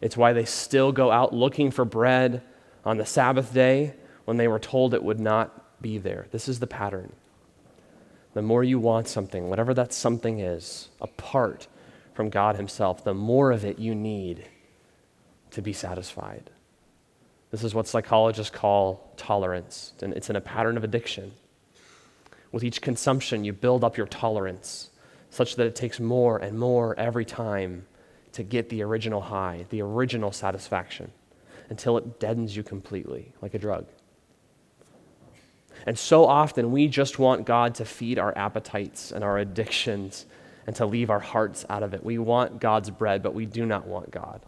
It's 0.00 0.16
why 0.16 0.32
they 0.32 0.44
still 0.44 0.92
go 0.92 1.10
out 1.10 1.32
looking 1.32 1.70
for 1.70 1.84
bread 1.84 2.42
on 2.84 2.98
the 2.98 3.06
Sabbath 3.06 3.52
day 3.52 3.94
when 4.24 4.36
they 4.36 4.48
were 4.48 4.58
told 4.58 4.92
it 4.92 5.02
would 5.02 5.20
not 5.20 5.80
be 5.80 5.98
there. 5.98 6.26
This 6.30 6.48
is 6.48 6.58
the 6.58 6.66
pattern. 6.66 7.12
The 8.34 8.42
more 8.42 8.62
you 8.62 8.78
want 8.78 9.08
something, 9.08 9.48
whatever 9.48 9.72
that 9.74 9.92
something 9.92 10.40
is, 10.40 10.90
apart 11.00 11.68
from 12.12 12.28
God 12.28 12.56
Himself, 12.56 13.02
the 13.02 13.14
more 13.14 13.50
of 13.50 13.64
it 13.64 13.78
you 13.78 13.94
need 13.94 14.48
to 15.52 15.62
be 15.62 15.72
satisfied. 15.72 16.50
This 17.56 17.64
is 17.64 17.74
what 17.74 17.88
psychologists 17.88 18.54
call 18.54 19.14
tolerance, 19.16 19.94
and 20.02 20.12
it's 20.12 20.28
in 20.28 20.36
a 20.36 20.42
pattern 20.42 20.76
of 20.76 20.84
addiction. 20.84 21.32
With 22.52 22.62
each 22.62 22.82
consumption, 22.82 23.44
you 23.44 23.54
build 23.54 23.82
up 23.82 23.96
your 23.96 24.06
tolerance 24.06 24.90
such 25.30 25.56
that 25.56 25.66
it 25.66 25.74
takes 25.74 25.98
more 25.98 26.36
and 26.36 26.58
more 26.58 26.94
every 26.98 27.24
time 27.24 27.86
to 28.32 28.42
get 28.42 28.68
the 28.68 28.82
original 28.82 29.22
high, 29.22 29.64
the 29.70 29.80
original 29.80 30.32
satisfaction, 30.32 31.10
until 31.70 31.96
it 31.96 32.20
deadens 32.20 32.54
you 32.54 32.62
completely, 32.62 33.32
like 33.40 33.54
a 33.54 33.58
drug. 33.58 33.86
And 35.86 35.98
so 35.98 36.26
often 36.26 36.72
we 36.72 36.88
just 36.88 37.18
want 37.18 37.46
God 37.46 37.74
to 37.76 37.86
feed 37.86 38.18
our 38.18 38.36
appetites 38.36 39.12
and 39.12 39.24
our 39.24 39.38
addictions 39.38 40.26
and 40.66 40.76
to 40.76 40.84
leave 40.84 41.08
our 41.08 41.20
hearts 41.20 41.64
out 41.70 41.82
of 41.82 41.94
it. 41.94 42.04
We 42.04 42.18
want 42.18 42.60
God's 42.60 42.90
bread, 42.90 43.22
but 43.22 43.32
we 43.32 43.46
do 43.46 43.64
not 43.64 43.86
want 43.86 44.10
God. 44.10 44.42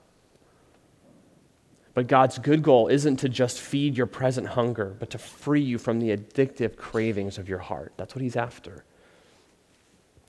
But 1.95 2.07
God's 2.07 2.39
good 2.39 2.63
goal 2.63 2.89
isn't 2.89 3.17
to 3.19 3.29
just 3.29 3.61
feed 3.61 3.97
your 3.97 4.07
present 4.07 4.49
hunger, 4.49 4.95
but 4.99 5.11
to 5.11 5.19
free 5.19 5.63
you 5.63 5.79
from 5.79 6.01
the 6.01 6.17
addictive 6.17 6.77
cravings 6.77 7.39
of 7.39 7.49
your 7.49 7.59
heart. 7.59 7.93
That's 7.97 8.15
what 8.15 8.23
he's 8.23 8.37
after. 8.37 8.85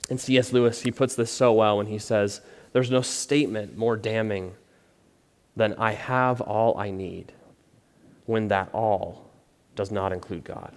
And 0.09 0.19
C.S. 0.19 0.51
Lewis, 0.51 0.81
he 0.81 0.91
puts 0.91 1.15
this 1.15 1.31
so 1.31 1.53
well 1.53 1.77
when 1.77 1.85
he 1.85 1.99
says, 1.99 2.41
There's 2.73 2.89
no 2.89 3.01
statement 3.01 3.77
more 3.77 3.95
damning 3.95 4.55
than 5.55 5.75
I 5.75 5.91
have 5.91 6.41
all 6.41 6.77
I 6.77 6.89
need 6.89 7.33
when 8.25 8.47
that 8.47 8.69
all 8.73 9.29
does 9.75 9.91
not 9.91 10.13
include 10.13 10.43
God. 10.43 10.73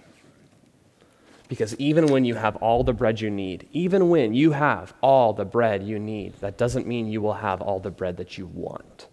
Because 1.49 1.75
even 1.75 2.07
when 2.07 2.25
you 2.25 2.35
have 2.35 2.55
all 2.57 2.83
the 2.83 2.93
bread 2.93 3.21
you 3.21 3.29
need, 3.29 3.67
even 3.71 4.09
when 4.09 4.33
you 4.33 4.51
have 4.51 4.93
all 5.01 5.33
the 5.33 5.45
bread 5.45 5.83
you 5.83 5.99
need, 5.99 6.33
that 6.39 6.57
doesn't 6.57 6.87
mean 6.87 7.07
you 7.07 7.21
will 7.21 7.33
have 7.33 7.61
all 7.61 7.79
the 7.79 7.91
bread 7.91 8.17
that 8.17 8.37
you 8.37 8.47
want. 8.47 9.07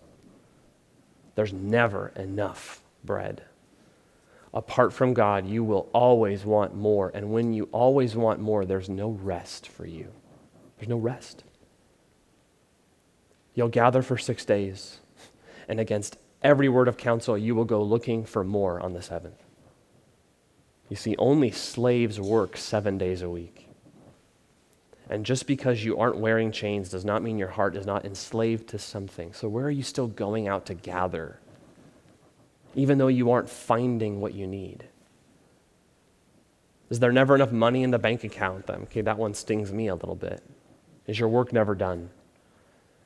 There's 1.41 1.55
never 1.55 2.09
enough 2.17 2.83
bread. 3.03 3.41
Apart 4.53 4.93
from 4.93 5.15
God, 5.15 5.47
you 5.47 5.65
will 5.65 5.89
always 5.95 6.45
want 6.45 6.75
more. 6.75 7.11
And 7.15 7.33
when 7.33 7.55
you 7.55 7.71
always 7.73 8.15
want 8.15 8.41
more, 8.41 8.67
there's 8.67 8.91
no 8.91 9.09
rest 9.09 9.67
for 9.67 9.87
you. 9.87 10.13
There's 10.77 10.91
no 10.91 10.99
rest. 10.99 11.45
You'll 13.55 13.69
gather 13.69 14.03
for 14.03 14.19
six 14.19 14.45
days, 14.45 14.99
and 15.67 15.81
against 15.81 16.19
every 16.43 16.69
word 16.69 16.89
of 16.89 16.99
counsel, 16.99 17.39
you 17.39 17.55
will 17.55 17.65
go 17.65 17.83
looking 17.83 18.27
for 18.27 18.45
more 18.45 18.79
on 18.79 18.93
the 18.93 19.01
seventh. 19.01 19.43
You 20.91 20.97
see, 20.97 21.17
only 21.17 21.51
slaves 21.51 22.21
work 22.21 22.59
seven 22.59 22.99
days 22.99 23.23
a 23.23 23.31
week. 23.31 23.67
And 25.11 25.27
just 25.27 25.49
because 25.49 25.85
you 25.85 25.99
aren't 25.99 26.19
wearing 26.19 26.53
chains 26.53 26.89
does 26.89 27.05
not 27.05 27.21
mean 27.21 27.37
your 27.37 27.49
heart 27.49 27.75
is 27.75 27.85
not 27.85 28.05
enslaved 28.05 28.69
to 28.69 28.79
something. 28.79 29.33
So, 29.33 29.49
where 29.49 29.67
are 29.67 29.71
you 29.71 29.83
still 29.83 30.07
going 30.07 30.47
out 30.47 30.67
to 30.67 30.75
gather, 30.75 31.41
even 32.77 32.97
though 32.97 33.09
you 33.09 33.33
aren't 33.33 33.51
finding 33.51 34.21
what 34.21 34.35
you 34.35 34.47
need? 34.47 34.85
Is 36.91 37.01
there 37.01 37.11
never 37.11 37.35
enough 37.35 37.51
money 37.51 37.83
in 37.83 37.91
the 37.91 37.99
bank 37.99 38.23
account? 38.23 38.69
Then? 38.69 38.83
Okay, 38.83 39.01
that 39.01 39.19
one 39.19 39.35
stings 39.35 39.73
me 39.73 39.89
a 39.89 39.97
little 39.97 40.15
bit. 40.15 40.45
Is 41.09 41.19
your 41.19 41.29
work 41.29 41.53
never 41.53 41.75
done? 41.75 42.11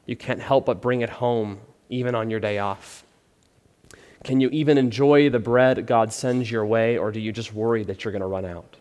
You 0.05 0.15
can't 0.15 0.41
help 0.41 0.67
but 0.67 0.83
bring 0.83 1.01
it 1.01 1.09
home, 1.09 1.61
even 1.89 2.15
on 2.15 2.29
your 2.29 2.41
day 2.41 2.59
off. 2.59 3.03
Can 4.25 4.41
you 4.41 4.51
even 4.51 4.77
enjoy 4.77 5.31
the 5.31 5.39
bread 5.39 5.87
God 5.87 6.13
sends 6.13 6.51
your 6.51 6.67
way, 6.67 6.99
or 6.99 7.11
do 7.11 7.21
you 7.21 7.33
just 7.33 7.55
worry 7.55 7.83
that 7.85 8.05
you're 8.05 8.13
going 8.13 8.21
to 8.21 8.27
run 8.27 8.45
out? 8.45 8.77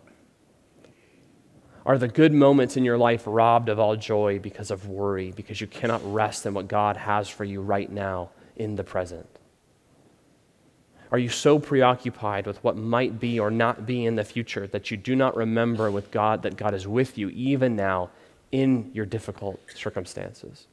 Are 1.86 1.98
the 1.98 2.08
good 2.08 2.34
moments 2.34 2.78
in 2.78 2.86
your 2.86 2.98
life 2.98 3.24
robbed 3.26 3.68
of 3.68 3.80
all 3.80 3.96
joy 3.96 4.40
because 4.40 4.72
of 4.72 4.88
worry, 4.88 5.32
because 5.32 5.60
you 5.60 5.68
cannot 5.68 6.02
rest 6.14 6.46
in 6.46 6.54
what 6.54 6.68
God 6.68 6.96
has 6.96 7.28
for 7.28 7.44
you 7.44 7.62
right 7.62 7.92
now 7.92 8.30
in 8.56 8.76
the 8.76 8.84
present? 8.84 9.28
Are 11.12 11.20
you 11.20 11.30
so 11.30 11.60
preoccupied 11.60 12.48
with 12.48 12.64
what 12.64 12.78
might 12.78 13.20
be 13.20 13.40
or 13.40 13.52
not 13.52 13.86
be 13.86 14.06
in 14.06 14.16
the 14.16 14.24
future 14.24 14.66
that 14.68 14.90
you 14.90 14.98
do 14.98 15.16
not 15.16 15.36
remember 15.36 15.92
with 15.92 16.10
God 16.10 16.42
that 16.42 16.56
God 16.58 16.74
is 16.74 16.88
with 16.88 17.18
you 17.18 17.30
even 17.30 17.76
now 17.76 18.10
in 18.52 18.90
your 18.94 19.06
difficult 19.06 19.60
circumstances? 19.76 20.68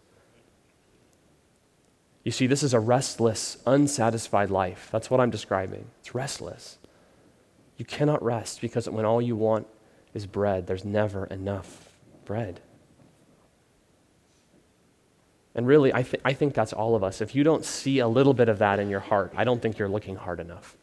You 2.25 2.33
see, 2.33 2.47
this 2.47 2.63
is 2.63 2.73
a 2.73 2.81
restless, 2.81 3.59
unsatisfied 3.67 4.51
life. 4.51 4.89
That's 4.93 5.11
what 5.11 5.21
I'm 5.21 5.31
describing. 5.31 5.87
It's 6.01 6.15
restless. 6.15 6.79
You 7.77 7.85
cannot 7.85 8.23
rest 8.23 8.61
because 8.61 8.89
when 8.89 9.05
all 9.05 9.21
you 9.21 9.37
want 9.37 9.67
is 10.15 10.27
bread. 10.27 10.67
There's 10.67 10.85
never 10.85 11.27
enough 11.27 11.91
bread. 12.25 12.61
And 15.55 15.67
really, 15.67 15.93
I, 15.93 16.03
th- 16.03 16.23
I 16.25 16.33
think 16.33 16.55
that's 16.55 16.73
all 16.73 16.95
of 16.95 17.03
us. 17.03 17.21
If 17.21 17.35
you 17.35 17.43
don't 17.43 17.65
see 17.65 17.99
a 17.99 18.09
little 18.09 18.35
bit 18.35 18.49
of 18.49 18.59
that 18.59 18.79
in 18.79 18.89
your 18.89 19.01
heart, 19.01 19.33
I 19.37 19.45
don't 19.45 19.61
think 19.61 19.79
you're 19.79 19.89
looking 19.89 20.17
hard 20.17 20.41
enough. 20.41 20.77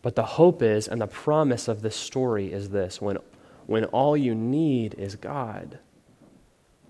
But 0.00 0.14
the 0.14 0.22
hope 0.22 0.62
is, 0.62 0.86
and 0.86 1.00
the 1.00 1.06
promise 1.06 1.66
of 1.66 1.82
this 1.82 1.96
story 1.96 2.52
is 2.52 2.68
this 2.68 3.00
when, 3.00 3.18
when 3.66 3.86
all 3.86 4.16
you 4.16 4.34
need 4.34 4.94
is 4.94 5.16
God, 5.16 5.78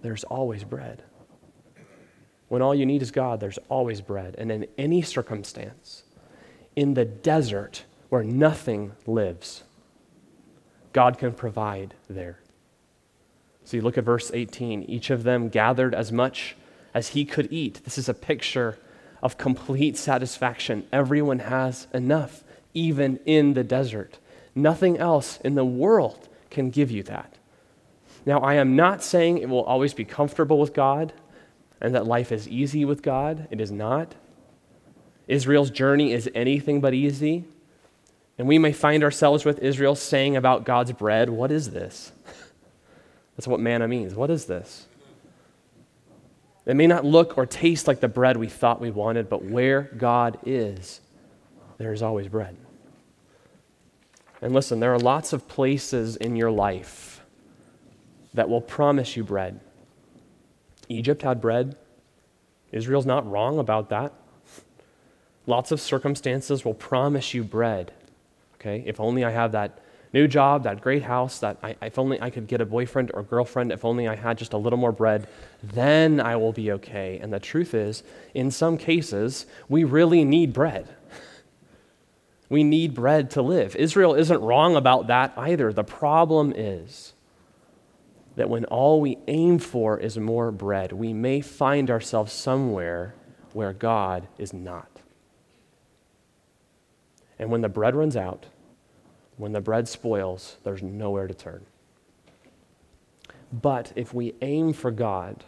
there's 0.03 0.24
always 0.24 0.64
bread. 0.64 1.03
When 2.48 2.61
all 2.61 2.74
you 2.74 2.85
need 2.85 3.03
is 3.03 3.11
God, 3.11 3.40
there's 3.40 3.59
always 3.68 4.00
bread. 4.00 4.35
And 4.37 4.53
in 4.53 4.66
any 4.77 5.00
circumstance, 5.00 6.03
in 6.77 6.94
the 6.94 7.05
desert 7.05 7.85
where 8.11 8.22
nothing 8.22 8.92
lives, 9.07 9.62
God 10.94 11.18
can 11.18 11.33
provide 11.33 11.92
there. 12.09 12.38
So 13.64 13.76
you 13.76 13.83
look 13.83 13.98
at 13.98 14.04
verse 14.04 14.30
18. 14.33 14.85
Each 14.85 15.11
of 15.11 15.24
them 15.24 15.50
gathered 15.50 15.94
as 15.94 16.11
much 16.11 16.57
as 16.94 17.09
he 17.09 17.26
could 17.26 17.52
eat. 17.52 17.83
This 17.85 17.98
is 17.98 18.09
a 18.09 18.14
picture 18.14 18.78
of 19.22 19.37
complete 19.37 19.98
satisfaction. 19.98 20.87
Everyone 20.92 21.40
has 21.40 21.88
enough, 21.92 22.44
even 22.72 23.18
in 23.26 23.54
the 23.54 23.64
desert. 23.64 24.18
Nothing 24.54 24.96
else 24.96 25.38
in 25.40 25.57
the 25.57 25.64
world 25.64 26.28
can 26.50 26.70
give 26.70 26.90
you 26.90 27.02
that. 27.02 27.38
Now, 28.24 28.38
I 28.40 28.54
am 28.54 28.76
not 28.76 29.02
saying 29.02 29.38
it 29.38 29.48
will 29.48 29.64
always 29.64 29.94
be 29.94 30.04
comfortable 30.04 30.59
with 30.59 30.72
God 30.72 31.12
and 31.80 31.94
that 31.94 32.07
life 32.07 32.30
is 32.30 32.48
easy 32.48 32.85
with 32.85 33.02
God. 33.02 33.48
It 33.50 33.61
is 33.61 33.72
not. 33.72 34.14
Israel's 35.26 35.70
journey 35.70 36.12
is 36.12 36.30
anything 36.35 36.80
but 36.80 36.94
easy. 36.94 37.44
And 38.38 38.49
we 38.49 38.59
may 38.59 38.73
find 38.73 39.05
ourselves 39.05 39.44
with 39.44 39.61
Israel 39.61 39.94
saying 39.94 40.37
about 40.37 40.64
God's 40.64 40.92
bread, 40.92 41.31
What 41.31 41.51
is 41.51 41.70
this? 41.70 42.12
That's 43.37 43.47
what 43.47 43.61
manna 43.61 43.88
means. 43.88 44.14
What 44.14 44.31
is 44.31 44.47
this? 44.47 44.87
It 46.66 46.75
may 46.75 46.87
not 46.87 47.05
look 47.05 47.37
or 47.37 47.47
taste 47.47 47.87
like 47.87 48.01
the 48.01 48.09
bread 48.09 48.37
we 48.37 48.49
thought 48.49 48.81
we 48.81 48.90
wanted, 48.90 49.29
but 49.29 49.44
where 49.44 49.83
God 49.97 50.38
is, 50.47 51.01
there 51.79 51.92
is 51.92 52.03
always 52.03 52.29
bread. 52.29 52.57
And 54.40 54.55
listen, 54.55 54.81
there 54.81 54.92
are 54.92 54.99
lots 54.99 55.33
of 55.33 55.47
places 55.47 56.16
in 56.16 56.37
your 56.37 56.51
life 56.51 57.23
that 58.33 58.49
will 58.49 58.61
promise 58.61 59.16
you 59.16 59.25
bread. 59.25 59.61
Egypt 60.88 61.23
had 61.23 61.40
bread. 61.40 61.77
Israel's 62.73 63.07
not 63.07 63.31
wrong 63.31 63.59
about 63.59 63.90
that. 63.90 64.12
Lots 65.47 65.70
of 65.70 65.81
circumstances 65.81 66.64
will 66.64 66.75
promise 66.75 67.35
you 67.35 67.44
bread. 67.44 67.92
Okay? 68.64 68.83
If 68.87 68.98
only 68.98 69.24
I 69.24 69.31
have 69.31 69.53
that 69.53 69.79
new 70.14 70.27
job, 70.27 70.62
that 70.62 70.81
great 70.81 71.03
house, 71.03 71.38
that 71.40 71.59
I, 71.62 71.77
if 71.83 71.98
only 71.98 72.20
I 72.22 72.31
could 72.31 72.46
get 72.46 72.62
a 72.62 72.64
boyfriend 72.64 73.11
or 73.12 73.22
girlfriend, 73.22 73.72
if 73.72 73.85
only 73.85 74.09
I 74.09 74.14
had 74.14 74.38
just 74.38 74.55
a 74.55 74.57
little 74.57 74.79
more 74.79 74.92
bread, 74.92 75.29
then 75.62 76.18
I 76.18 76.37
will 76.37 76.53
be 76.53 76.72
okay. 76.72 77.18
And 77.20 77.31
the 77.33 77.40
truth 77.40 77.74
is, 77.74 78.03
in 78.33 78.50
some 78.50 78.79
cases, 78.79 79.44
we 79.68 79.85
really 79.85 80.24
need 80.24 80.53
bread. 80.53 80.88
We 82.50 82.62
need 82.62 82.94
bread 82.94 83.31
to 83.33 83.42
live. 83.42 83.74
Israel 83.74 84.14
isn't 84.14 84.38
wrong 84.38 84.77
about 84.77 85.07
that 85.07 85.33
either. 85.35 85.72
The 85.72 85.83
problem 85.83 86.53
is 86.55 87.14
that 88.37 88.50
when 88.50 88.66
all 88.66 89.00
we 89.00 89.18
aim 89.27 89.59
for 89.59 89.98
is 89.98 90.18
more 90.18 90.53
bread, 90.53 90.92
we 90.92 91.14
may 91.14 91.40
find 91.40 91.90
ourselves 91.90 92.35
somewhere 92.35 93.14
where 93.55 93.72
God 93.72 94.29
is 94.37 94.53
not. 94.53 95.00
And 97.38 97.50
when 97.50 97.62
the 97.62 97.68
bread 97.70 97.96
runs 97.96 98.14
out, 98.14 98.46
when 99.37 99.53
the 99.53 99.61
bread 99.61 99.88
spoils, 99.88 100.59
there's 100.62 100.83
nowhere 100.83 101.27
to 101.27 101.35
turn. 101.35 101.64
But 103.53 103.92
if 103.97 104.14
we 104.14 104.35
aim 104.42 104.73
for 104.73 104.90
God, 104.90 105.44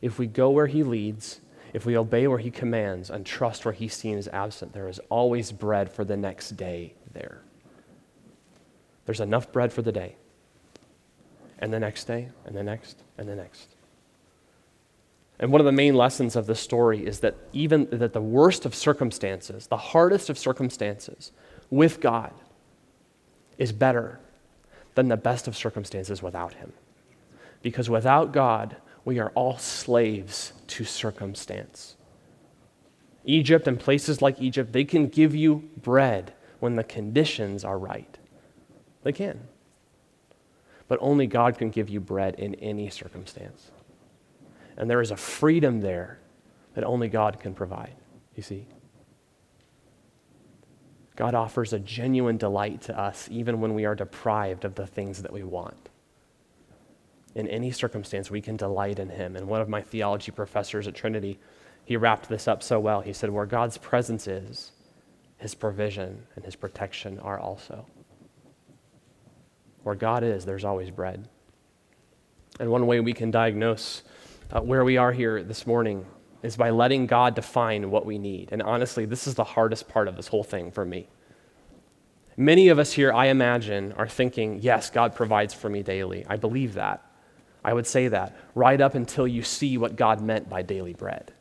if 0.00 0.18
we 0.18 0.26
go 0.26 0.50
where 0.50 0.66
He 0.66 0.82
leads, 0.82 1.40
if 1.72 1.86
we 1.86 1.96
obey 1.96 2.26
where 2.26 2.38
He 2.38 2.50
commands, 2.50 3.10
and 3.10 3.24
trust 3.24 3.64
where 3.64 3.74
He 3.74 3.88
seems 3.88 4.28
absent, 4.28 4.72
there 4.72 4.88
is 4.88 5.00
always 5.08 5.52
bread 5.52 5.90
for 5.92 6.04
the 6.04 6.16
next 6.16 6.50
day 6.56 6.94
there. 7.12 7.42
There's 9.06 9.20
enough 9.20 9.50
bread 9.52 9.72
for 9.72 9.82
the 9.82 9.92
day, 9.92 10.16
and 11.58 11.72
the 11.72 11.80
next 11.80 12.04
day, 12.04 12.28
and 12.44 12.54
the 12.54 12.62
next, 12.62 13.02
and 13.18 13.28
the 13.28 13.36
next. 13.36 13.74
And 15.40 15.50
one 15.50 15.60
of 15.60 15.64
the 15.64 15.72
main 15.72 15.94
lessons 15.94 16.36
of 16.36 16.46
this 16.46 16.60
story 16.60 17.04
is 17.06 17.20
that 17.20 17.34
even 17.52 17.88
that 17.90 18.12
the 18.12 18.20
worst 18.20 18.66
of 18.66 18.74
circumstances, 18.74 19.68
the 19.68 19.76
hardest 19.76 20.28
of 20.28 20.38
circumstances 20.38 21.32
with 21.70 22.00
God 22.00 22.32
is 23.60 23.70
better 23.70 24.18
than 24.96 25.08
the 25.08 25.16
best 25.16 25.46
of 25.46 25.56
circumstances 25.56 26.22
without 26.22 26.54
him. 26.54 26.72
Because 27.62 27.90
without 27.90 28.32
God, 28.32 28.76
we 29.04 29.20
are 29.20 29.30
all 29.30 29.58
slaves 29.58 30.52
to 30.66 30.84
circumstance. 30.84 31.94
Egypt 33.24 33.68
and 33.68 33.78
places 33.78 34.22
like 34.22 34.40
Egypt, 34.40 34.72
they 34.72 34.84
can 34.84 35.06
give 35.06 35.34
you 35.34 35.68
bread 35.76 36.32
when 36.58 36.76
the 36.76 36.82
conditions 36.82 37.62
are 37.62 37.78
right. 37.78 38.18
They 39.02 39.12
can. 39.12 39.40
But 40.88 40.98
only 41.02 41.26
God 41.26 41.58
can 41.58 41.70
give 41.70 41.90
you 41.90 42.00
bread 42.00 42.34
in 42.36 42.54
any 42.56 42.88
circumstance. 42.88 43.70
And 44.76 44.88
there 44.88 45.02
is 45.02 45.10
a 45.10 45.16
freedom 45.16 45.80
there 45.80 46.18
that 46.74 46.84
only 46.84 47.08
God 47.08 47.38
can 47.40 47.54
provide, 47.54 47.94
you 48.34 48.42
see. 48.42 48.66
God 51.20 51.34
offers 51.34 51.74
a 51.74 51.78
genuine 51.78 52.38
delight 52.38 52.80
to 52.80 52.98
us 52.98 53.28
even 53.30 53.60
when 53.60 53.74
we 53.74 53.84
are 53.84 53.94
deprived 53.94 54.64
of 54.64 54.74
the 54.74 54.86
things 54.86 55.20
that 55.20 55.30
we 55.30 55.42
want. 55.42 55.90
In 57.34 57.46
any 57.46 57.72
circumstance, 57.72 58.30
we 58.30 58.40
can 58.40 58.56
delight 58.56 58.98
in 58.98 59.10
Him. 59.10 59.36
And 59.36 59.46
one 59.46 59.60
of 59.60 59.68
my 59.68 59.82
theology 59.82 60.32
professors 60.32 60.88
at 60.88 60.94
Trinity, 60.94 61.38
he 61.84 61.98
wrapped 61.98 62.30
this 62.30 62.48
up 62.48 62.62
so 62.62 62.80
well. 62.80 63.02
He 63.02 63.12
said, 63.12 63.28
Where 63.28 63.44
God's 63.44 63.76
presence 63.76 64.26
is, 64.26 64.72
His 65.36 65.54
provision 65.54 66.22
and 66.36 66.44
His 66.46 66.56
protection 66.56 67.18
are 67.18 67.38
also. 67.38 67.84
Where 69.82 69.96
God 69.96 70.24
is, 70.24 70.46
there's 70.46 70.64
always 70.64 70.90
bread. 70.90 71.28
And 72.58 72.70
one 72.70 72.86
way 72.86 73.00
we 73.00 73.12
can 73.12 73.30
diagnose 73.30 74.04
uh, 74.50 74.62
where 74.62 74.86
we 74.86 74.96
are 74.96 75.12
here 75.12 75.42
this 75.42 75.66
morning 75.66 76.06
is 76.42 76.56
by 76.56 76.70
letting 76.70 77.06
God 77.06 77.34
define 77.34 77.90
what 77.90 78.06
we 78.06 78.18
need. 78.18 78.48
And 78.52 78.62
honestly, 78.62 79.04
this 79.04 79.26
is 79.26 79.34
the 79.34 79.44
hardest 79.44 79.88
part 79.88 80.08
of 80.08 80.16
this 80.16 80.28
whole 80.28 80.44
thing 80.44 80.70
for 80.70 80.84
me. 80.84 81.08
Many 82.36 82.68
of 82.68 82.78
us 82.78 82.92
here, 82.92 83.12
I 83.12 83.26
imagine, 83.26 83.92
are 83.92 84.08
thinking, 84.08 84.60
yes, 84.62 84.88
God 84.88 85.14
provides 85.14 85.52
for 85.52 85.68
me 85.68 85.82
daily. 85.82 86.24
I 86.26 86.36
believe 86.36 86.74
that. 86.74 87.04
I 87.62 87.74
would 87.74 87.86
say 87.86 88.08
that 88.08 88.34
right 88.54 88.80
up 88.80 88.94
until 88.94 89.28
you 89.28 89.42
see 89.42 89.76
what 89.76 89.96
God 89.96 90.22
meant 90.22 90.48
by 90.48 90.62
daily 90.62 90.94
bread. 90.94 91.34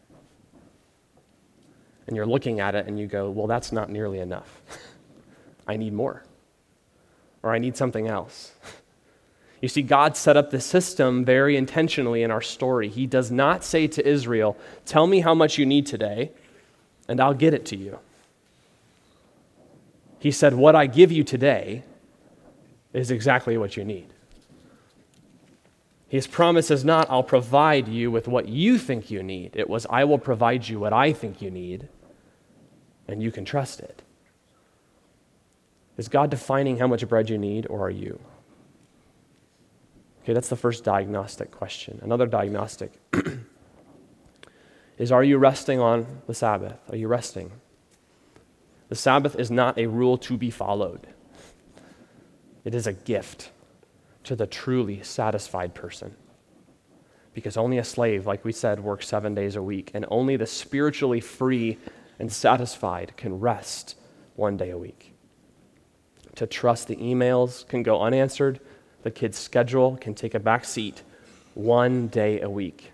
And 2.07 2.15
you're 2.15 2.25
looking 2.25 2.59
at 2.59 2.75
it 2.75 2.87
and 2.87 2.99
you 2.99 3.07
go, 3.07 3.29
well, 3.29 3.47
that's 3.47 3.71
not 3.71 3.89
nearly 3.89 4.19
enough. 4.19 4.61
I 5.67 5.77
need 5.77 5.93
more. 5.93 6.23
Or 7.43 7.53
I 7.53 7.59
need 7.59 7.77
something 7.77 8.07
else. 8.07 8.51
You 9.61 9.67
see, 9.67 9.81
God 9.81 10.15
set 10.15 10.37
up 10.37 10.51
the 10.51 10.61
system 10.61 11.25
very 11.25 11.57
intentionally 11.57 12.23
in 12.23 12.31
our 12.31 12.41
story. 12.41 12.87
He 12.87 13.05
does 13.05 13.29
not 13.29 13.63
say 13.63 13.87
to 13.87 14.07
Israel, 14.07 14.57
Tell 14.85 15.05
me 15.05 15.19
how 15.19 15.33
much 15.33 15.57
you 15.57 15.65
need 15.65 15.85
today, 15.85 16.31
and 17.07 17.19
I'll 17.19 17.33
get 17.33 17.53
it 17.53 17.65
to 17.67 17.75
you. 17.75 17.99
He 20.19 20.31
said, 20.31 20.53
What 20.53 20.75
I 20.75 20.85
give 20.87 21.11
you 21.11 21.23
today 21.23 21.83
is 22.93 23.11
exactly 23.11 23.57
what 23.57 23.75
you 23.75 23.83
need. 23.83 24.07
His 26.07 26.25
promise 26.25 26.71
is 26.71 26.83
not, 26.83 27.07
I'll 27.09 27.21
provide 27.21 27.87
you 27.87 28.09
with 28.09 28.27
what 28.27 28.47
you 28.47 28.79
think 28.79 29.11
you 29.11 29.21
need. 29.21 29.55
It 29.55 29.69
was, 29.69 29.85
I 29.89 30.05
will 30.05 30.17
provide 30.17 30.67
you 30.67 30.79
what 30.79 30.91
I 30.91 31.13
think 31.13 31.41
you 31.41 31.51
need, 31.51 31.87
and 33.07 33.21
you 33.21 33.31
can 33.31 33.45
trust 33.45 33.79
it. 33.79 34.01
Is 35.97 36.07
God 36.07 36.31
defining 36.31 36.77
how 36.77 36.87
much 36.87 37.07
bread 37.07 37.29
you 37.29 37.37
need, 37.37 37.67
or 37.67 37.85
are 37.85 37.91
you? 37.91 38.19
Okay, 40.23 40.33
that's 40.33 40.49
the 40.49 40.55
first 40.55 40.83
diagnostic 40.83 41.51
question. 41.51 41.99
Another 42.01 42.27
diagnostic 42.27 42.93
is 44.97 45.11
Are 45.11 45.23
you 45.23 45.37
resting 45.37 45.79
on 45.79 46.21
the 46.27 46.33
Sabbath? 46.33 46.77
Are 46.89 46.97
you 46.97 47.07
resting? 47.07 47.51
The 48.89 48.95
Sabbath 48.95 49.35
is 49.35 49.51
not 49.51 49.77
a 49.77 49.87
rule 49.87 50.17
to 50.17 50.37
be 50.37 50.49
followed, 50.49 51.07
it 52.65 52.75
is 52.75 52.87
a 52.87 52.93
gift 52.93 53.51
to 54.25 54.35
the 54.35 54.47
truly 54.47 55.01
satisfied 55.01 55.73
person. 55.73 56.15
Because 57.33 57.55
only 57.55 57.77
a 57.77 57.83
slave, 57.83 58.25
like 58.25 58.43
we 58.43 58.51
said, 58.51 58.79
works 58.79 59.07
seven 59.07 59.33
days 59.33 59.55
a 59.55 59.63
week, 59.63 59.91
and 59.93 60.05
only 60.09 60.35
the 60.35 60.45
spiritually 60.45 61.21
free 61.21 61.77
and 62.17 62.31
satisfied 62.31 63.15
can 63.15 63.39
rest 63.39 63.95
one 64.35 64.57
day 64.57 64.71
a 64.71 64.77
week. 64.77 65.13
To 66.35 66.47
trust 66.47 66.87
the 66.87 66.95
emails 66.97 67.67
can 67.67 67.81
go 67.81 68.01
unanswered, 68.01 68.59
the 69.09 69.19
kid's 69.19 69.39
schedule 69.39 69.97
can 69.97 70.13
take 70.13 70.35
a 70.35 70.39
back 70.39 70.63
seat 70.63 71.01
one 71.55 72.09
day 72.09 72.41
a 72.41 72.49
week. 72.49 72.91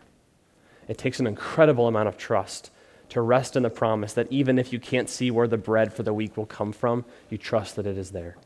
It 0.87 0.97
takes 0.97 1.19
an 1.19 1.27
incredible 1.27 1.89
amount 1.89 2.07
of 2.07 2.15
trust 2.15 2.71
to 3.09 3.19
rest 3.19 3.57
in 3.57 3.63
the 3.63 3.69
promise 3.69 4.13
that 4.13 4.31
even 4.31 4.57
if 4.57 4.71
you 4.71 4.79
can't 4.79 5.09
see 5.09 5.29
where 5.29 5.49
the 5.49 5.57
bread 5.57 5.91
for 5.91 6.03
the 6.03 6.13
week 6.13 6.37
will 6.37 6.45
come 6.45 6.71
from, 6.71 7.03
you 7.29 7.37
trust 7.37 7.75
that 7.75 7.85
it 7.85 7.97
is 7.97 8.11
there. 8.11 8.37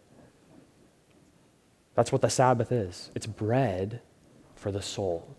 That's 1.93 2.11
what 2.11 2.23
the 2.23 2.29
Sabbath 2.31 2.71
is 2.71 3.11
it's 3.13 3.27
bread 3.27 4.01
for 4.55 4.71
the 4.71 4.81
soul. 4.81 5.35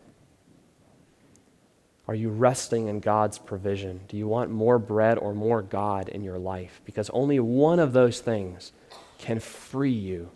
Are 2.07 2.15
you 2.15 2.29
resting 2.29 2.87
in 2.87 3.01
God's 3.01 3.39
provision? 3.39 4.03
Do 4.07 4.17
you 4.17 4.29
want 4.29 4.53
more 4.53 4.79
bread 4.79 5.19
or 5.19 5.35
more 5.35 5.63
God 5.63 6.09
in 6.09 6.23
your 6.23 6.39
life? 6.39 6.81
Because 6.85 7.11
only 7.11 7.41
one 7.41 7.81
of 7.81 7.93
those 7.93 8.21
things 8.21 8.71
can 9.19 9.41
free 9.41 9.91
you 9.91 10.31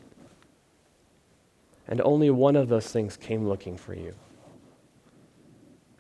and 1.89 2.01
only 2.01 2.31
one 2.31 2.57
of 2.57 2.69
those 2.69 2.91
things 2.91 3.17
came 3.17 3.47
looking 3.47 3.77
for 3.77 3.95
you. 3.95 4.15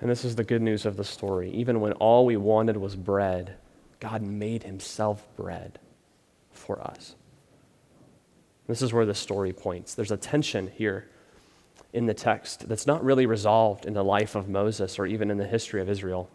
And 0.00 0.10
this 0.10 0.24
is 0.24 0.36
the 0.36 0.44
good 0.44 0.62
news 0.62 0.86
of 0.86 0.96
the 0.96 1.04
story. 1.04 1.50
Even 1.50 1.80
when 1.80 1.92
all 1.92 2.26
we 2.26 2.36
wanted 2.36 2.76
was 2.76 2.96
bread, 2.96 3.54
God 4.00 4.22
made 4.22 4.62
himself 4.62 5.26
bread 5.36 5.78
for 6.52 6.80
us. 6.80 7.14
This 8.66 8.82
is 8.82 8.92
where 8.92 9.06
the 9.06 9.14
story 9.14 9.52
points. 9.52 9.94
There's 9.94 10.10
a 10.10 10.16
tension 10.16 10.70
here 10.74 11.08
in 11.92 12.06
the 12.06 12.14
text 12.14 12.68
that's 12.68 12.86
not 12.86 13.04
really 13.04 13.26
resolved 13.26 13.86
in 13.86 13.94
the 13.94 14.04
life 14.04 14.34
of 14.34 14.48
Moses 14.48 14.98
or 14.98 15.06
even 15.06 15.30
in 15.30 15.38
the 15.38 15.46
history 15.46 15.80
of 15.80 15.88
Israel. 15.88 16.28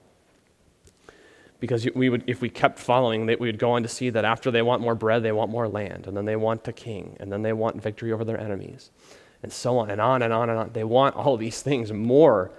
Because 1.59 1.87
we 1.93 2.09
would, 2.09 2.23
if 2.27 2.39
we 2.39 2.49
kept 2.49 2.79
following, 2.79 3.25
we 3.25 3.35
would 3.35 3.59
go 3.59 3.71
on 3.71 3.83
to 3.83 3.89
see 3.89 4.09
that 4.11 4.23
after 4.23 4.49
they 4.51 4.61
want 4.61 4.81
more 4.81 4.95
bread, 4.95 5.23
they 5.23 5.33
want 5.33 5.51
more 5.51 5.67
land, 5.67 6.07
and 6.07 6.15
then 6.15 6.23
they 6.23 6.37
want 6.37 6.65
a 6.67 6.71
king, 6.71 7.17
and 7.19 7.31
then 7.31 7.41
they 7.41 7.51
want 7.51 7.81
victory 7.81 8.13
over 8.13 8.23
their 8.23 8.39
enemies 8.39 8.91
and 9.41 9.51
so 9.51 9.77
on 9.77 9.89
and 9.89 10.01
on 10.01 10.21
and 10.21 10.33
on 10.33 10.49
and 10.49 10.59
on. 10.59 10.71
They 10.73 10.83
want 10.83 11.15
all 11.15 11.37
these 11.37 11.61
things 11.61 11.91
more 11.91 12.51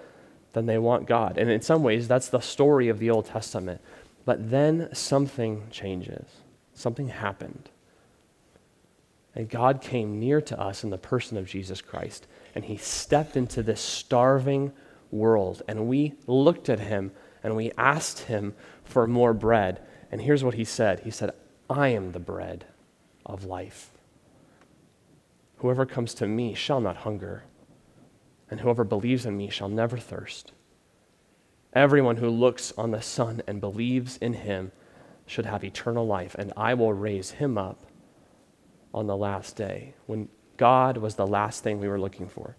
than 0.52 0.66
they 0.66 0.78
want 0.78 1.06
God. 1.06 1.38
And 1.38 1.50
in 1.50 1.60
some 1.60 1.82
ways, 1.82 2.08
that's 2.08 2.28
the 2.28 2.40
story 2.40 2.88
of 2.88 2.98
the 2.98 3.10
Old 3.10 3.26
Testament. 3.26 3.80
But 4.24 4.50
then 4.50 4.88
something 4.92 5.66
changes, 5.70 6.26
something 6.74 7.08
happened. 7.08 7.70
And 9.34 9.48
God 9.48 9.80
came 9.80 10.18
near 10.18 10.40
to 10.40 10.58
us 10.58 10.82
in 10.82 10.90
the 10.90 10.98
person 10.98 11.36
of 11.36 11.46
Jesus 11.46 11.80
Christ, 11.80 12.26
and 12.54 12.64
he 12.64 12.76
stepped 12.76 13.36
into 13.36 13.62
this 13.62 13.80
starving 13.80 14.72
world. 15.10 15.62
And 15.68 15.86
we 15.86 16.14
looked 16.26 16.68
at 16.68 16.80
him 16.80 17.12
and 17.42 17.56
we 17.56 17.72
asked 17.78 18.20
him 18.20 18.54
for 18.84 19.06
more 19.06 19.32
bread. 19.32 19.80
And 20.10 20.20
here's 20.20 20.44
what 20.44 20.54
he 20.54 20.64
said 20.64 21.00
He 21.00 21.10
said, 21.10 21.32
I 21.68 21.88
am 21.88 22.12
the 22.12 22.20
bread 22.20 22.66
of 23.24 23.44
life. 23.44 23.90
Whoever 25.60 25.84
comes 25.84 26.14
to 26.14 26.26
me 26.26 26.54
shall 26.54 26.80
not 26.80 26.98
hunger, 26.98 27.44
and 28.50 28.60
whoever 28.60 28.82
believes 28.82 29.26
in 29.26 29.36
me 29.36 29.50
shall 29.50 29.68
never 29.68 29.98
thirst. 29.98 30.52
Everyone 31.74 32.16
who 32.16 32.30
looks 32.30 32.72
on 32.78 32.92
the 32.92 33.02
Son 33.02 33.42
and 33.46 33.60
believes 33.60 34.16
in 34.16 34.32
him 34.32 34.72
should 35.26 35.44
have 35.44 35.62
eternal 35.62 36.06
life, 36.06 36.34
and 36.38 36.50
I 36.56 36.72
will 36.72 36.94
raise 36.94 37.32
him 37.32 37.58
up 37.58 37.78
on 38.94 39.06
the 39.06 39.16
last 39.16 39.54
day, 39.54 39.94
when 40.06 40.30
God 40.56 40.96
was 40.96 41.16
the 41.16 41.26
last 41.26 41.62
thing 41.62 41.78
we 41.78 41.88
were 41.88 42.00
looking 42.00 42.26
for. 42.26 42.56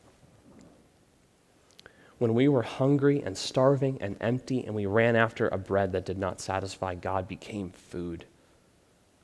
When 2.20 2.36
we 2.36 2.48
were 2.48 2.62
hungry 2.62 3.24
and 3.26 3.36
starving 3.36 3.98
and 4.00 4.16
empty, 4.22 4.64
and 4.64 4.76
we 4.76 4.86
ran 4.86 5.16
after 5.16 5.48
a 5.48 5.58
bread 5.58 5.92
that 5.94 6.06
did 6.06 6.20
not 6.20 6.40
satisfy, 6.40 6.94
God 6.94 7.28
became 7.28 7.72
food 7.72 8.26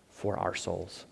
for 0.10 0.36
our 0.36 0.56
souls. 0.56 1.06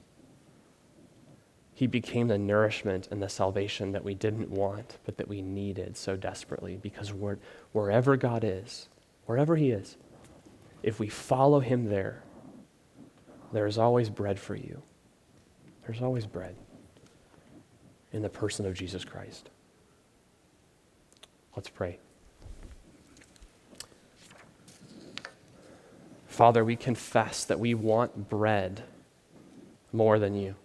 He 1.75 1.87
became 1.87 2.29
the 2.29 2.37
nourishment 2.37 3.09
and 3.11 3.21
the 3.21 3.27
salvation 3.27 3.91
that 3.91 4.05
we 4.05 4.13
didn't 4.13 4.49
want, 4.49 4.97
but 5.03 5.17
that 5.17 5.27
we 5.27 5.41
needed 5.41 5.97
so 5.97 6.15
desperately. 6.15 6.77
Because 6.81 7.11
wherever 7.73 8.15
God 8.15 8.45
is, 8.45 8.87
wherever 9.25 9.57
He 9.57 9.71
is, 9.71 9.97
if 10.83 11.01
we 11.01 11.09
follow 11.09 11.59
Him 11.59 11.89
there, 11.89 12.23
there 13.51 13.67
is 13.67 13.77
always 13.77 14.09
bread 14.09 14.39
for 14.39 14.55
you. 14.55 14.81
There's 15.85 16.01
always 16.01 16.25
bread 16.25 16.55
in 18.13 18.21
the 18.21 18.29
person 18.29 18.65
of 18.65 18.73
Jesus 18.73 19.03
Christ. 19.03 19.49
Let's 21.57 21.69
pray. 21.69 21.99
Father, 26.25 26.63
we 26.63 26.77
confess 26.77 27.43
that 27.43 27.59
we 27.59 27.73
want 27.73 28.29
bread 28.29 28.83
more 29.91 30.19
than 30.19 30.35
you 30.35 30.55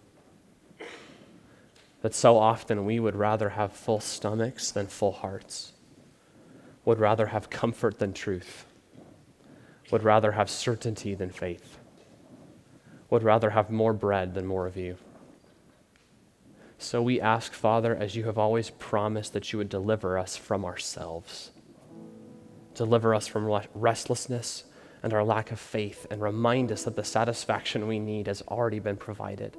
that 2.01 2.15
so 2.15 2.37
often 2.37 2.85
we 2.85 2.99
would 2.99 3.15
rather 3.15 3.49
have 3.49 3.71
full 3.71 3.99
stomachs 3.99 4.71
than 4.71 4.87
full 4.87 5.11
hearts. 5.11 5.73
would 6.83 6.99
rather 6.99 7.27
have 7.27 7.49
comfort 7.49 7.99
than 7.99 8.11
truth, 8.11 8.65
would 9.91 10.03
rather 10.03 10.31
have 10.31 10.49
certainty 10.49 11.13
than 11.13 11.29
faith, 11.29 11.77
would 13.09 13.21
rather 13.21 13.51
have 13.51 13.69
more 13.69 13.93
bread 13.93 14.33
than 14.33 14.45
more 14.47 14.65
of 14.65 14.75
you. 14.75 14.97
So 16.79 17.03
we 17.03 17.21
ask, 17.21 17.53
Father, 17.53 17.95
as 17.95 18.15
you 18.15 18.23
have 18.23 18.39
always 18.39 18.71
promised, 18.71 19.33
that 19.33 19.53
you 19.53 19.59
would 19.59 19.69
deliver 19.69 20.17
us 20.17 20.35
from 20.35 20.65
ourselves, 20.65 21.51
deliver 22.73 23.13
us 23.13 23.27
from 23.27 23.61
restlessness 23.75 24.63
and 25.03 25.13
our 25.13 25.23
lack 25.23 25.51
of 25.51 25.59
faith, 25.59 26.07
and 26.09 26.19
remind 26.21 26.71
us 26.71 26.83
that 26.85 26.95
the 26.95 27.03
satisfaction 27.03 27.87
we 27.87 27.99
need 27.99 28.25
has 28.25 28.41
already 28.43 28.79
been 28.79 28.97
provided 28.97 29.55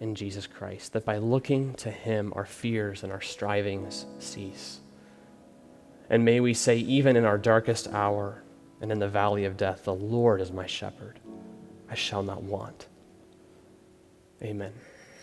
in 0.00 0.14
Jesus 0.14 0.46
Christ, 0.46 0.92
that 0.92 1.04
by 1.04 1.18
looking 1.18 1.74
to 1.74 1.90
Him, 1.90 2.32
our 2.36 2.44
fears 2.44 3.02
and 3.02 3.12
our 3.12 3.20
strivings 3.20 4.06
cease. 4.18 4.80
And 6.10 6.24
may 6.24 6.40
we 6.40 6.54
say, 6.54 6.78
even 6.78 7.16
in 7.16 7.24
our 7.24 7.38
darkest 7.38 7.88
hour 7.88 8.42
and 8.80 8.90
in 8.92 8.98
the 8.98 9.08
valley 9.08 9.44
of 9.44 9.56
death, 9.56 9.84
the 9.84 9.94
Lord 9.94 10.40
is 10.40 10.52
my 10.52 10.66
shepherd. 10.66 11.18
I 11.90 11.94
shall 11.94 12.22
not 12.22 12.42
want. 12.42 12.86
Amen. 14.42 14.72